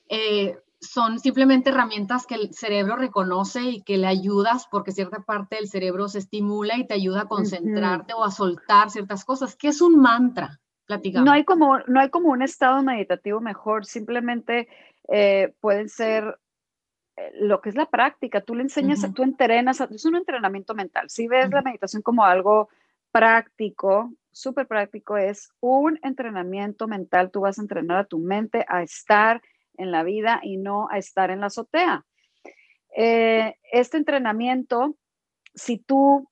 [0.08, 5.56] eh, son simplemente herramientas que el cerebro reconoce y que le ayudas porque cierta parte
[5.56, 9.56] del cerebro se estimula y te ayuda a concentrarte o a soltar ciertas cosas.
[9.56, 10.60] ¿Qué es un mantra?
[10.86, 11.26] Platicamos.
[11.26, 14.68] No hay como, no hay como un estado meditativo mejor, simplemente
[15.08, 16.38] eh, pueden ser
[17.16, 18.40] eh, lo que es la práctica.
[18.40, 21.10] Tú le enseñas, tú entrenas, es un entrenamiento mental.
[21.10, 22.68] Si ves la meditación como algo
[23.10, 27.30] práctico, súper práctico, es un entrenamiento mental.
[27.30, 29.42] Tú vas a entrenar a tu mente a estar
[29.78, 32.04] en la vida y no a estar en la azotea.
[32.94, 34.96] Eh, este entrenamiento,
[35.54, 36.28] si tú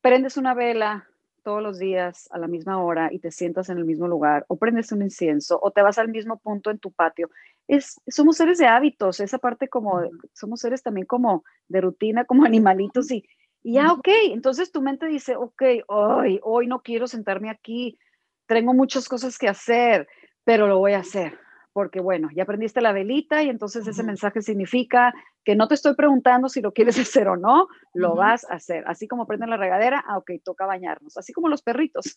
[0.00, 1.06] prendes una vela
[1.44, 4.56] todos los días a la misma hora y te sientas en el mismo lugar, o
[4.56, 7.30] prendes un incienso, o te vas al mismo punto en tu patio.
[7.68, 10.02] Es, somos seres de hábitos, esa parte como,
[10.32, 13.24] somos seres también como de rutina, como animalitos, y,
[13.62, 17.98] y ya, ok, entonces tu mente dice, ok, hoy, hoy no quiero sentarme aquí,
[18.46, 20.06] tengo muchas cosas que hacer,
[20.44, 21.38] pero lo voy a hacer
[21.72, 25.14] porque bueno, ya aprendiste la velita y entonces ese mensaje significa
[25.44, 28.84] que no te estoy preguntando si lo quieres hacer o no, lo vas a hacer.
[28.86, 32.16] Así como prenden la regadera, ah, ok, toca bañarnos, así como los perritos.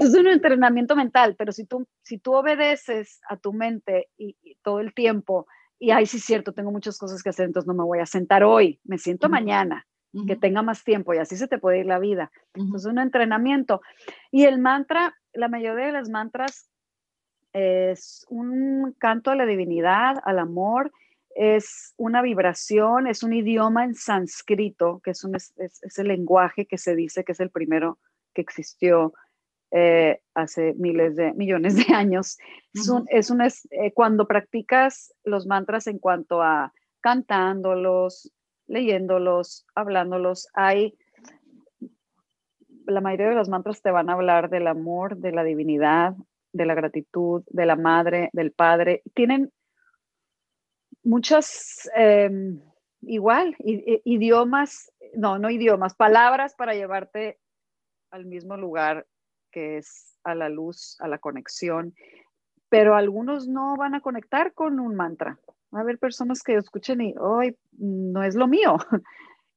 [0.00, 4.80] es un entrenamiento mental, pero si tú, si tú obedeces a tu mente y, todo
[4.80, 5.46] el tiempo,
[5.78, 8.06] y ay, sí es cierto, tengo muchas cosas que hacer, entonces no me voy a
[8.06, 9.86] sentar hoy, me siento mañana,
[10.26, 12.32] que tenga más tiempo y así se te puede ir la vida.
[12.54, 13.82] Entonces, un entrenamiento.
[14.32, 16.70] Y el mantra, la mayoría de las mantras
[17.58, 20.92] es un canto a la divinidad, al amor,
[21.34, 26.78] es una vibración, es un idioma en sánscrito, que es, un, es, el lenguaje que
[26.78, 27.98] se dice que es el primero
[28.34, 29.12] que existió
[29.70, 32.38] eh, hace miles de millones de años.
[32.74, 32.88] Es
[33.30, 38.32] un, es eh, cuando practicas los mantras en cuanto a cantándolos,
[38.66, 40.96] leyéndolos, hablándolos, hay
[42.86, 46.14] la mayoría de los mantras te van a hablar del amor, de la divinidad,
[46.52, 49.02] de la gratitud, de la madre, del padre.
[49.14, 49.52] Tienen
[51.02, 52.60] muchas, em,
[53.02, 57.38] igual, idiomas, no, no idiomas, palabras para llevarte
[58.10, 59.06] al mismo lugar
[59.50, 61.94] que es a la luz, a la conexión,
[62.68, 65.38] pero algunos no van a conectar con un mantra.
[65.74, 68.76] Va a haber personas que escuchen y hoy no es lo mío.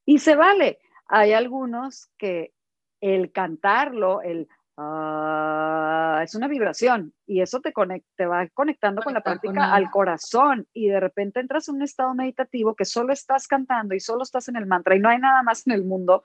[0.06, 0.78] y se vale.
[1.06, 2.52] Hay algunos que
[3.00, 7.72] el cantarlo, el Ah, es una vibración y eso te,
[8.16, 12.14] te va conectando con la práctica al corazón y de repente entras en un estado
[12.14, 15.42] meditativo que solo estás cantando y solo estás en el mantra y no hay nada
[15.42, 16.22] más en el mundo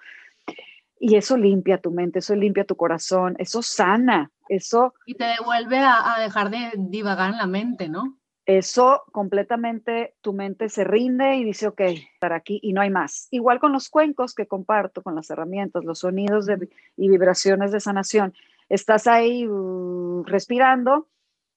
[0.99, 4.93] y eso limpia tu mente, eso limpia tu corazón, eso sana, eso...
[5.05, 8.17] Y te devuelve a, a dejar de divagar en la mente, ¿no?
[8.47, 13.27] Eso completamente tu mente se rinde y dice, ok, estar aquí y no hay más.
[13.29, 16.47] Igual con los cuencos que comparto, con las herramientas, los sonidos
[16.95, 18.33] y vibraciones de sanación.
[18.69, 21.09] Estás ahí uh, respirando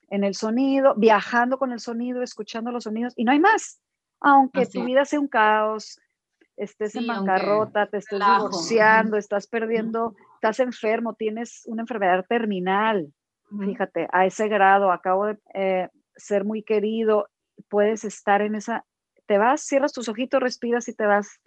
[0.09, 3.81] en el sonido, viajando con el sonido, escuchando los sonidos y no hay más.
[4.19, 6.01] Aunque tu vida sea un caos,
[6.57, 13.13] estés en bancarrota, te estés divorciando, estás perdiendo, estás enfermo, tienes una enfermedad terminal.
[13.61, 15.39] Fíjate, a ese grado, acabo de...
[15.55, 15.89] Eh,
[16.21, 17.29] ser muy querido,
[17.69, 18.85] puedes estar en esa,
[19.27, 21.41] te vas, cierras tus ojitos, respiras y te vas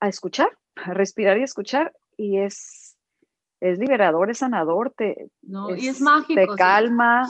[0.00, 2.96] a escuchar, a respirar y escuchar y es,
[3.60, 5.30] es liberador, es sanador, te,
[5.76, 7.22] y es mágico, te calma,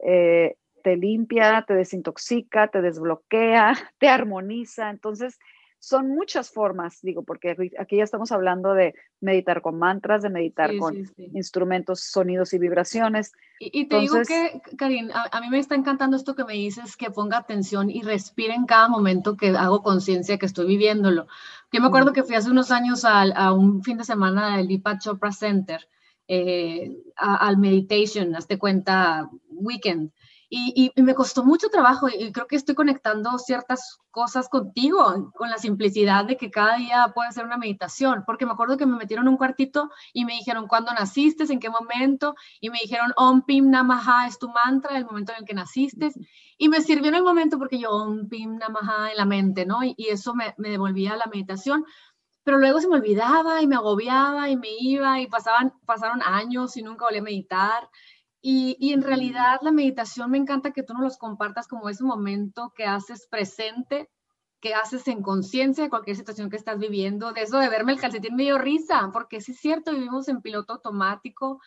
[0.00, 5.38] eh, te limpia, te desintoxica, te desbloquea, te armoniza, entonces
[5.82, 10.70] son muchas formas, digo, porque aquí ya estamos hablando de meditar con mantras, de meditar
[10.78, 13.32] con instrumentos, sonidos y vibraciones.
[13.58, 17.10] Y, te digo que, Karin, a, mí me está encantando esto que me dices, que
[17.10, 21.26] ponga atención y respire en cada momento que hago conciencia que estoy viviéndolo.
[21.72, 25.00] Yo me acuerdo que fui hace unos años a, un fin de semana del Deepak
[25.00, 25.88] Chopra Center,
[26.28, 30.12] eh, al Meditation, hazte cuenta, weekend.
[30.54, 35.56] Y, me costó mucho trabajo y creo que estoy conectando ciertas cosas contigo, con la
[35.56, 39.26] simplicidad de que cada día puede ser una meditación, porque me acuerdo que me metieron
[39.26, 43.46] en un cuartito y me dijeron cuándo naciste, en qué momento, y me dijeron Om
[43.46, 46.12] Pim Namaha es tu mantra, el momento en el que naciste,
[46.58, 49.82] y me sirvió en el momento porque yo Om Pim Namaha en la mente, ¿no?
[49.82, 51.86] Y, eso me, me devolvía a la meditación,
[52.44, 56.76] pero luego se me olvidaba y me agobiaba y me iba y pasaban, pasaron años
[56.76, 57.88] y nunca volví a meditar.
[58.44, 62.72] Y, en realidad la meditación me encanta que tú nos los compartas como ese momento
[62.76, 64.10] que haces presente,
[64.60, 67.32] que haces en conciencia de cualquier situación que estás viviendo.
[67.32, 70.42] De eso de verme el calcetín me dio risa, porque sí es cierto, vivimos en
[70.42, 71.60] piloto automático,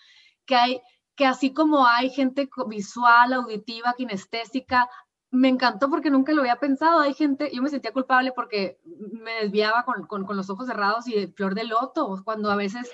[0.45, 0.81] que hay
[1.15, 4.89] que así como hay gente visual, auditiva, kinestésica,
[5.31, 6.99] me encantó porque nunca lo había pensado.
[6.99, 11.07] Hay gente, yo me sentía culpable porque me desviaba con, con, con los ojos cerrados
[11.07, 12.91] y de flor de loto, cuando a veces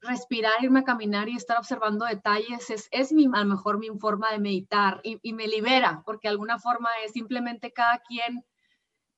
[0.00, 3.88] respirar, irme a caminar y estar observando detalles es, es mi, a lo mejor mi
[3.98, 8.44] forma de meditar y, y, me libera, porque de alguna forma es simplemente cada quien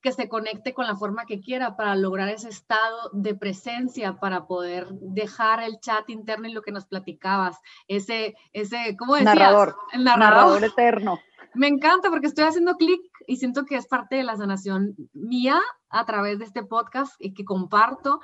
[0.01, 4.47] que se conecte con la forma que quiera para lograr ese estado de presencia, para
[4.47, 9.35] poder dejar el chat interno y lo que nos platicabas, ese, ese ¿cómo decías?
[9.35, 11.19] Narrador, el narrador, eterno.
[11.55, 15.61] Me encanta porque estoy haciendo clic y siento que es parte de la sanación mía
[15.89, 18.21] a través de este podcast y que comparto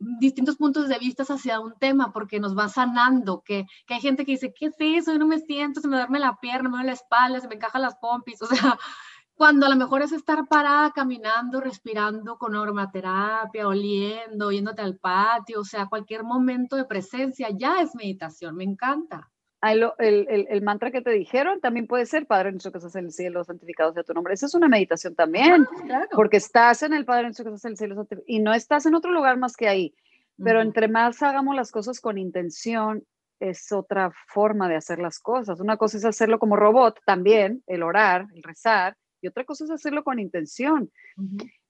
[0.00, 4.24] distintos puntos de vista hacia un tema porque nos va sanando, que, que hay gente
[4.24, 5.12] que dice, ¿qué es eso?
[5.12, 7.56] Yo no me siento, se me duerme la pierna, me duele la espalda, se me
[7.56, 8.78] encajan las pompis, o sea,
[9.34, 15.60] cuando a lo mejor es estar parada, caminando, respirando con aromaterapia, oliendo, yéndote al patio,
[15.60, 19.30] o sea, cualquier momento de presencia ya es meditación, me encanta.
[19.62, 23.06] El, el, el, mantra que te dijeron también puede ser Padre nuestro que estás en
[23.06, 24.32] el cielo, santificado sea tu nombre.
[24.32, 27.72] Esa es una meditación también, ah, porque estás en el Padre nuestro que estás en
[27.72, 29.94] el cielo y no estás en otro lugar más que ahí.
[30.42, 33.04] Pero entre más hagamos las cosas con intención,
[33.40, 35.60] es otra forma de hacer las cosas.
[35.60, 39.70] Una cosa es hacerlo como robot también, el orar, el rezar, y otra cosa es
[39.70, 40.90] hacerlo con intención.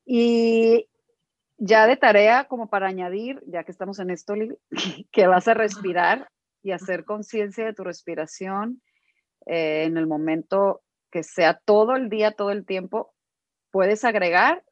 [0.04, 0.88] Y
[1.58, 4.34] ya de tarea, como para añadir, ya que estamos en esto,
[5.12, 6.28] que vas a respirar
[6.62, 8.82] y hacer conciencia de tu respiración
[9.46, 13.14] eh, en el momento que sea todo el día, todo el tiempo,
[13.70, 14.64] puedes agregar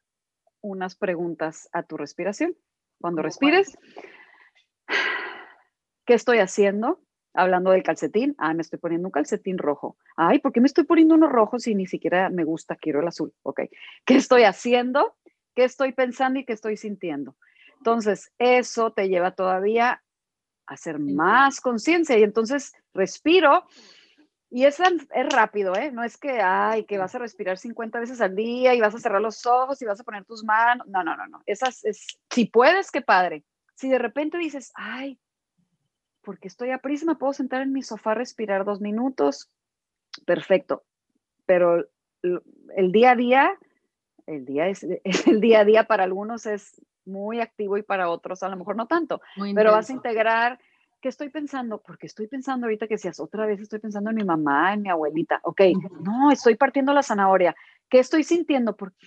[0.61, 2.55] unas preguntas a tu respiración.
[2.99, 3.77] Cuando respires,
[6.05, 7.01] ¿qué estoy haciendo?
[7.33, 9.97] Hablando del calcetín, ah, me estoy poniendo un calcetín rojo.
[10.17, 13.07] Ay, ¿por qué me estoy poniendo uno rojo si ni siquiera me gusta, quiero el
[13.07, 13.33] azul?
[13.43, 13.61] Ok.
[14.05, 15.15] ¿Qué estoy haciendo?
[15.55, 17.35] ¿Qué estoy pensando y qué estoy sintiendo?
[17.77, 20.03] Entonces, eso te lleva todavía
[20.69, 23.65] hacer más conciencia y entonces respiro
[24.51, 25.91] y es, es rápido, ¿eh?
[25.91, 28.99] No es que, ay, que vas a respirar 50 veces al día y vas a
[28.99, 30.87] cerrar los ojos y vas a poner tus manos.
[30.87, 31.43] No, no, no, no.
[31.45, 33.43] Esas es, si puedes, qué padre.
[33.75, 35.19] Si de repente dices, ay,
[36.21, 39.51] porque estoy a prisa, me puedo sentar en mi sofá, respirar dos minutos,
[40.25, 40.83] perfecto.
[41.45, 41.87] Pero
[42.23, 43.59] el día a día,
[44.25, 44.83] el día es,
[45.27, 48.75] el día a día para algunos es muy activo y para otros a lo mejor
[48.75, 49.21] no tanto,
[49.53, 50.59] pero vas a integrar
[51.01, 51.81] ¿qué estoy pensando?
[51.81, 54.89] Porque estoy pensando ahorita que si otra vez estoy pensando en mi mamá, en mi
[54.89, 55.39] abuelita.
[55.43, 55.61] Ok,
[56.01, 57.55] no, estoy partiendo la zanahoria.
[57.89, 58.75] ¿Qué estoy sintiendo?
[58.75, 58.97] Porque,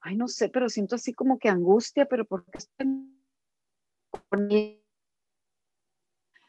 [0.00, 2.86] ay, no sé, pero siento así como que angustia, pero porque estoy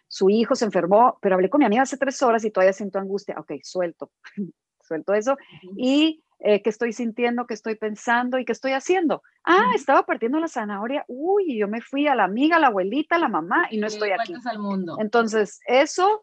[0.07, 2.99] su hijo se enfermó, pero hablé con mi amiga hace tres horas y todavía siento
[2.99, 3.35] angustia.
[3.39, 4.11] Ok, suelto,
[4.81, 5.37] suelto eso.
[5.77, 9.21] Y eh, qué estoy sintiendo, qué estoy pensando y qué estoy haciendo.
[9.43, 11.03] Ah, estaba partiendo la zanahoria.
[11.07, 13.87] Uy, yo me fui a la amiga, a la abuelita, a la mamá y no
[13.87, 14.33] estoy aquí.
[14.45, 14.97] Al mundo.
[14.99, 16.21] Entonces, eso,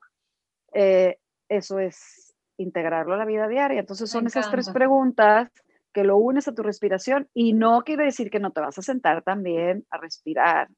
[0.73, 3.81] eh, eso es integrarlo a la vida diaria.
[3.81, 5.51] Entonces, son esas tres preguntas
[5.93, 8.83] que lo unes a tu respiración y no quiere decir que no te vas a
[8.83, 10.69] sentar también a respirar.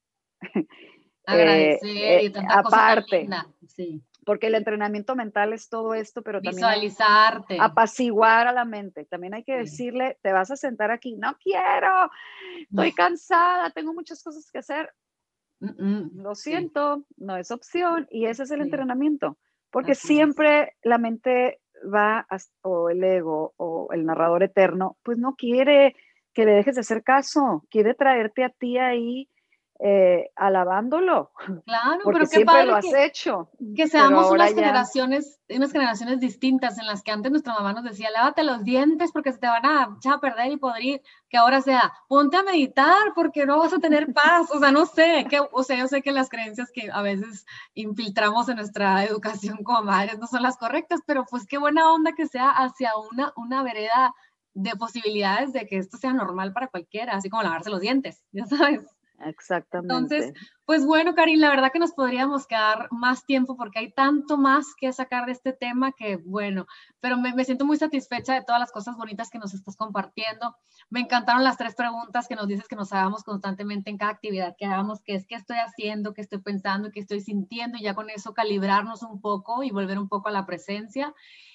[1.27, 3.29] Agradecer y eh, tanta aparte.
[3.67, 9.07] sí porque el entrenamiento mental es todo esto, pero también visualizarte, apaciguar a la mente.
[9.07, 12.11] También hay que decirle, te vas a sentar aquí, no quiero,
[12.61, 14.93] estoy cansada, tengo muchas cosas que hacer.
[15.61, 19.39] Lo siento, no es opción y ese es el entrenamiento,
[19.71, 22.27] porque siempre la mente va,
[22.61, 25.97] o el ego o el narrador eterno, pues no quiere
[26.35, 29.31] que le dejes de hacer caso, quiere traerte a ti ahí
[29.81, 31.31] eh, alabándolo.
[31.65, 33.49] Claro, porque siempre lo has hecho.
[33.77, 38.11] Que seamos unas generaciones, unas generaciones distintas en las que antes nuestra mamá nos decía,
[38.11, 41.61] lávate los dientes porque se te van a echar a perder y podrir, que ahora
[41.61, 44.51] sea, ponte a meditar porque no vas a tener paz.
[44.53, 47.47] O sea, no sé, que, o sea, yo sé que las creencias que a veces
[47.75, 52.13] infiltramos en nuestra educación como madres no son las correctas, pero pues qué buena onda
[52.17, 54.13] que sea hacia una, una vereda
[54.55, 58.45] de posibilidades de que esto sea normal para cualquiera, así como lavarse los dientes, ya
[58.47, 58.98] sabes.
[59.21, 59.95] Exactamente.
[60.17, 60.33] Entonces,
[60.65, 64.75] pues bueno, Karin, la verdad que nos podríamos quedar más tiempo porque hay tanto más
[64.79, 66.67] que sacar de este tema que, bueno,
[67.01, 70.57] pero me, me, siento muy satisfecha de todas las cosas bonitas que nos estás compartiendo.
[70.89, 74.55] Me encantaron las tres preguntas que nos dices que nos hagamos constantemente en cada actividad
[74.57, 77.95] que hagamos, que es qué estoy haciendo, qué estoy pensando, qué estoy sintiendo, y ya
[77.95, 81.13] con eso calibrarnos un poco y volver un poco a la presencia.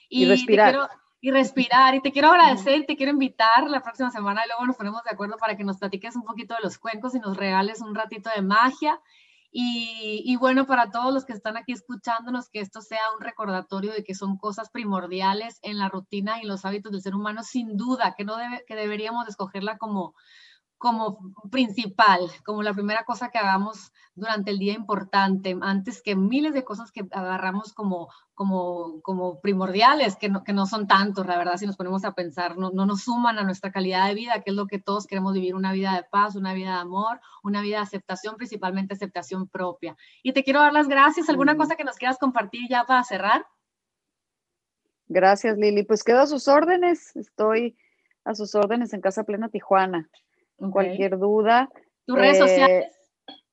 [0.10, 0.90] Y, respirar
[1.24, 1.96] y respirar.
[1.96, 5.12] Y te quiero agradecer, te quiero invitar la próxima semana y luego nos ponemos de
[5.12, 8.30] acuerdo para que nos platiques un poquito de los cuencos y nos regales un ratito
[8.36, 9.00] de magia.
[9.50, 13.94] Y, y, bueno, para todos los que están aquí escuchándonos, que esto sea un recordatorio
[13.94, 17.78] de que son cosas primordiales en la rutina y los hábitos del ser humano, sin
[17.78, 20.16] duda, que, no debe, que deberíamos escogerla como,
[20.84, 21.18] como
[21.50, 26.66] principal, como la primera cosa que hagamos durante el día importante, antes que miles de
[26.66, 31.56] cosas que agarramos como, como, como primordiales, que no, que no son tantos, la verdad,
[31.56, 34.50] si nos ponemos a pensar, no, no nos suman a nuestra calidad de vida, que
[34.50, 37.62] es lo que todos queremos vivir, una vida de paz, una vida de amor, una
[37.62, 39.96] vida de aceptación, principalmente aceptación propia.
[40.22, 41.30] Y te quiero dar las gracias.
[41.30, 43.46] ¿Alguna cosa que nos quieras compartir ya para cerrar?
[45.08, 45.84] Gracias, Lili.
[45.84, 47.16] Pues quedo a sus órdenes.
[47.16, 47.78] Estoy
[48.26, 50.10] a sus órdenes en Casa Plena Tijuana.
[50.58, 51.70] Cualquier duda.
[52.06, 52.86] ¿Tus redes sociales?
[52.86, 53.04] Eh,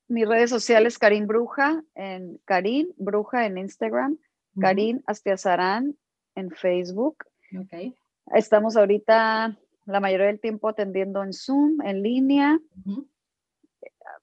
[0.08, 4.18] mis redes sociales, Karin Bruja, en Karin Bruja en Instagram,
[4.60, 5.96] Karin Astiazarán
[6.34, 7.16] en Facebook.
[7.64, 7.94] Okay.
[8.34, 9.56] Estamos ahorita
[9.86, 12.58] la mayoría del tiempo atendiendo en Zoom, en línea.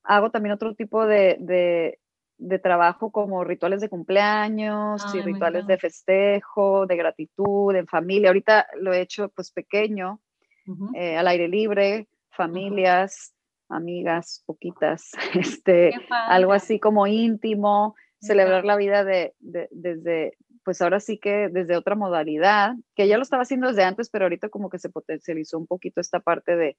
[0.04, 2.00] hago también otro tipo de,
[2.62, 8.30] trabajo como rituales de cumpleaños y rituales de festejo, de gratitud, en familia.
[8.30, 10.22] Ahorita lo he hecho pues pequeño,
[10.96, 12.08] eh, al aire libre,
[12.38, 13.34] familias,
[13.68, 15.92] amigas, poquitas, este,
[16.28, 21.96] algo así como íntimo, celebrar la vida de, desde, pues ahora sí que desde otra
[21.96, 25.68] modalidad, que ya lo estaba haciendo desde antes, pero ahorita como que se potencializó un
[25.68, 26.78] poquito esta parte de,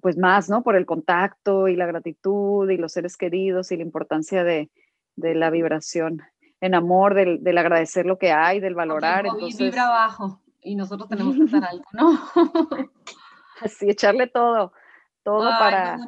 [0.00, 0.62] pues más, ¿no?
[0.62, 4.70] Por el contacto y la gratitud y los seres queridos y la importancia de,
[5.16, 6.22] la vibración
[6.62, 9.26] en amor, del, agradecer lo que hay, del valorar.
[9.26, 9.58] Entonces...
[9.58, 12.18] vibra abajo y nosotros tenemos que estar alto, ¿no?
[13.60, 14.72] Así, echarle todo,
[15.22, 15.98] todo para,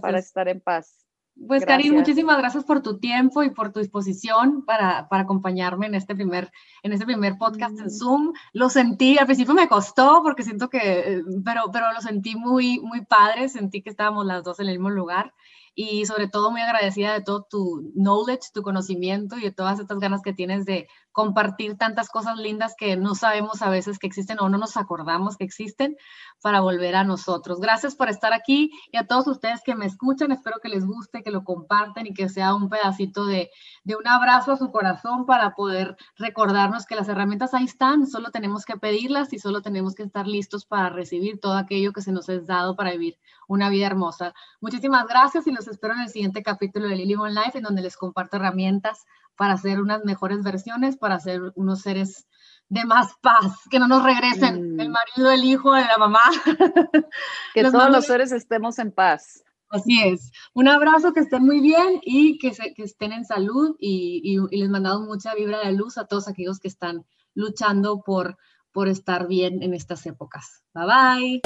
[0.00, 0.98] para estar en paz.
[1.46, 6.16] Pues Karin, muchísimas gracias por tu tiempo y por tu disposición para, acompañarme en este,
[6.16, 6.50] primer,
[6.82, 7.90] en este primer podcast en mm.
[7.90, 8.32] Zoom.
[8.52, 13.04] Lo sentí, al principio me costó porque siento que, pero, pero lo sentí muy, muy
[13.04, 15.32] padre, sentí que estábamos las dos en el mismo lugar
[15.74, 20.00] y sobre todo muy agradecida de todo tu knowledge, tu conocimiento y de todas estas
[20.00, 24.38] ganas que tienes de compartir tantas cosas lindas que no sabemos a veces que existen
[24.38, 25.96] o no nos acordamos que existen
[26.40, 27.58] para volver a nosotros.
[27.58, 31.24] Gracias por estar aquí y a todos ustedes que me escuchan, espero que les guste,
[31.24, 33.50] que lo compartan y que sea un pedacito de,
[33.82, 38.30] de un abrazo a su corazón para poder recordarnos que las herramientas ahí están, solo
[38.30, 42.12] tenemos que pedirlas y solo tenemos que estar listos para recibir todo aquello que se
[42.12, 43.18] nos es dado para vivir
[43.48, 44.34] una vida hermosa.
[44.60, 47.82] Muchísimas gracias y los espero en el siguiente capítulo de Lily One Life, en donde
[47.82, 49.04] les comparto herramientas
[49.38, 52.26] para hacer unas mejores versiones, para ser unos seres
[52.68, 54.80] de más paz, que no nos regresen mm.
[54.80, 56.20] el marido, el hijo, la mamá.
[57.54, 59.42] Que todos los seres estemos en paz.
[59.70, 60.32] Así es.
[60.54, 64.60] Un abrazo, que estén muy bien y que, que estén en salud y, y, y
[64.60, 68.38] les mandamos mucha vibra de luz a todos aquellos que están luchando por,
[68.72, 70.64] por estar bien en estas épocas.
[70.74, 71.40] Bye